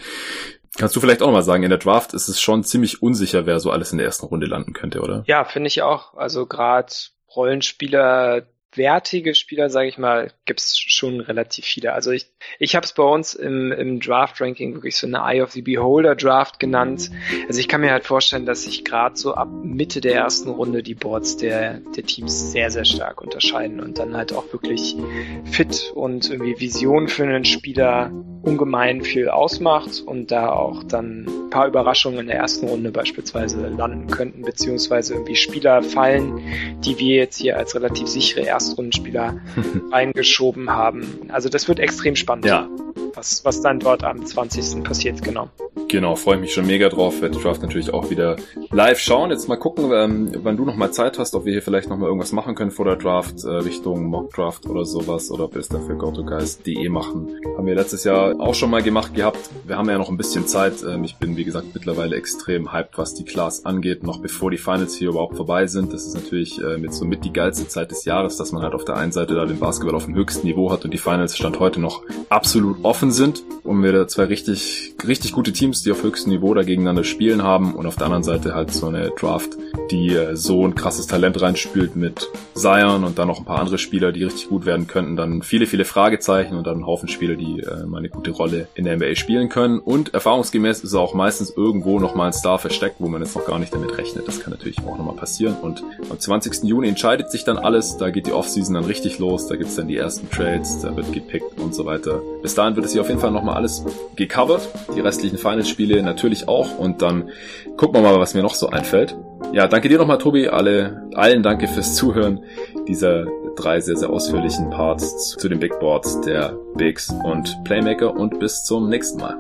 [0.77, 3.61] kannst du vielleicht auch mal sagen, in der Draft ist es schon ziemlich unsicher, wer
[3.61, 5.25] so alles in der ersten Runde landen könnte, oder?
[5.27, 6.15] Ja, finde ich auch.
[6.15, 6.93] Also gerade
[7.35, 8.47] Rollenspieler
[8.77, 11.93] wertige Spieler, sage ich mal, gibt's schon relativ viele.
[11.93, 12.27] Also ich,
[12.59, 16.15] ich habe es bei uns im, im Draft-Ranking wirklich so eine Eye of the Beholder
[16.15, 17.11] Draft genannt.
[17.49, 20.83] Also ich kann mir halt vorstellen, dass sich gerade so ab Mitte der ersten Runde
[20.83, 24.97] die Boards der, der Teams sehr, sehr stark unterscheiden und dann halt auch wirklich
[25.45, 28.11] fit und irgendwie Vision für einen Spieler
[28.47, 33.67] ungemein viel ausmacht und da auch dann ein paar Überraschungen in der ersten Runde beispielsweise
[33.67, 36.41] landen könnten, beziehungsweise irgendwie Spieler fallen,
[36.85, 39.41] die wir jetzt hier als relativ sichere Erstrundenspieler
[39.91, 41.29] eingeschoben haben.
[41.29, 42.47] Also das wird extrem spannend.
[42.47, 42.69] Ja.
[43.15, 44.85] Was, was dann dort am 20.
[44.85, 45.51] passiert, genau.
[45.89, 47.21] Genau, freue mich schon mega drauf.
[47.21, 48.37] Werde Draft natürlich auch wieder
[48.71, 49.31] live schauen.
[49.31, 51.97] Jetzt mal gucken, ähm, wann du noch mal Zeit hast, ob wir hier vielleicht noch
[51.97, 55.55] mal irgendwas machen können vor der Draft, äh, Richtung Mock Draft oder sowas, oder ob
[55.55, 57.39] wir es dann für GoToGuys.de machen.
[57.57, 59.39] Haben wir letztes Jahr auch schon mal gemacht gehabt.
[59.65, 60.83] Wir haben ja noch ein bisschen Zeit.
[60.83, 64.59] Ähm, ich bin, wie gesagt, mittlerweile extrem hyped, was die Class angeht, noch bevor die
[64.59, 65.93] Finals hier überhaupt vorbei sind.
[65.93, 68.75] Das ist natürlich äh, mit so mit die geilste Zeit des Jahres, dass man halt
[68.75, 71.37] auf der einen Seite da den Basketball auf dem höchsten Niveau hat und die Finals
[71.37, 75.93] Stand heute noch absolut offen sind und wir da zwei richtig, richtig gute Teams, die
[75.93, 79.11] auf höchstem Niveau da gegeneinander spielen haben und auf der anderen Seite halt so eine
[79.11, 79.51] Draft,
[79.91, 83.79] die äh, so ein krasses Talent reinspült mit Zion und dann noch ein paar andere
[83.79, 85.17] Spieler, die richtig gut werden könnten.
[85.17, 88.69] Dann viele, viele Fragezeichen und dann ein Haufen Spieler, die äh, mal eine gute Rolle
[88.75, 89.79] in der NBA spielen können.
[89.79, 93.59] Und erfahrungsgemäß ist auch meistens irgendwo nochmal ein Star versteckt, wo man jetzt noch gar
[93.59, 94.27] nicht damit rechnet.
[94.27, 95.57] Das kann natürlich auch nochmal passieren.
[95.61, 96.65] Und am 20.
[96.65, 97.97] Juni entscheidet sich dann alles.
[97.97, 99.47] Da geht die Offseason dann richtig los.
[99.47, 102.21] Da gibt's dann die ersten Trades, da wird gepickt und so weiter.
[102.43, 103.85] Bis dahin wird es hier auf jeden Fall nochmal alles
[104.17, 104.69] gecovert.
[104.95, 106.79] Die restlichen Finals-Spiele natürlich auch.
[106.79, 107.31] Und dann
[107.77, 109.17] gucken wir mal, was mir noch so einfällt.
[109.53, 110.49] Ja, danke dir nochmal, Tobi.
[110.49, 112.45] Alle, allen danke fürs Zuhören
[112.89, 113.27] dieser
[113.57, 118.65] drei sehr, sehr ausführlichen Parts zu den Big Boards der Bigs und Playmaker und bis
[118.65, 119.37] zum nächsten Mal.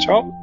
[0.00, 0.37] Ciao.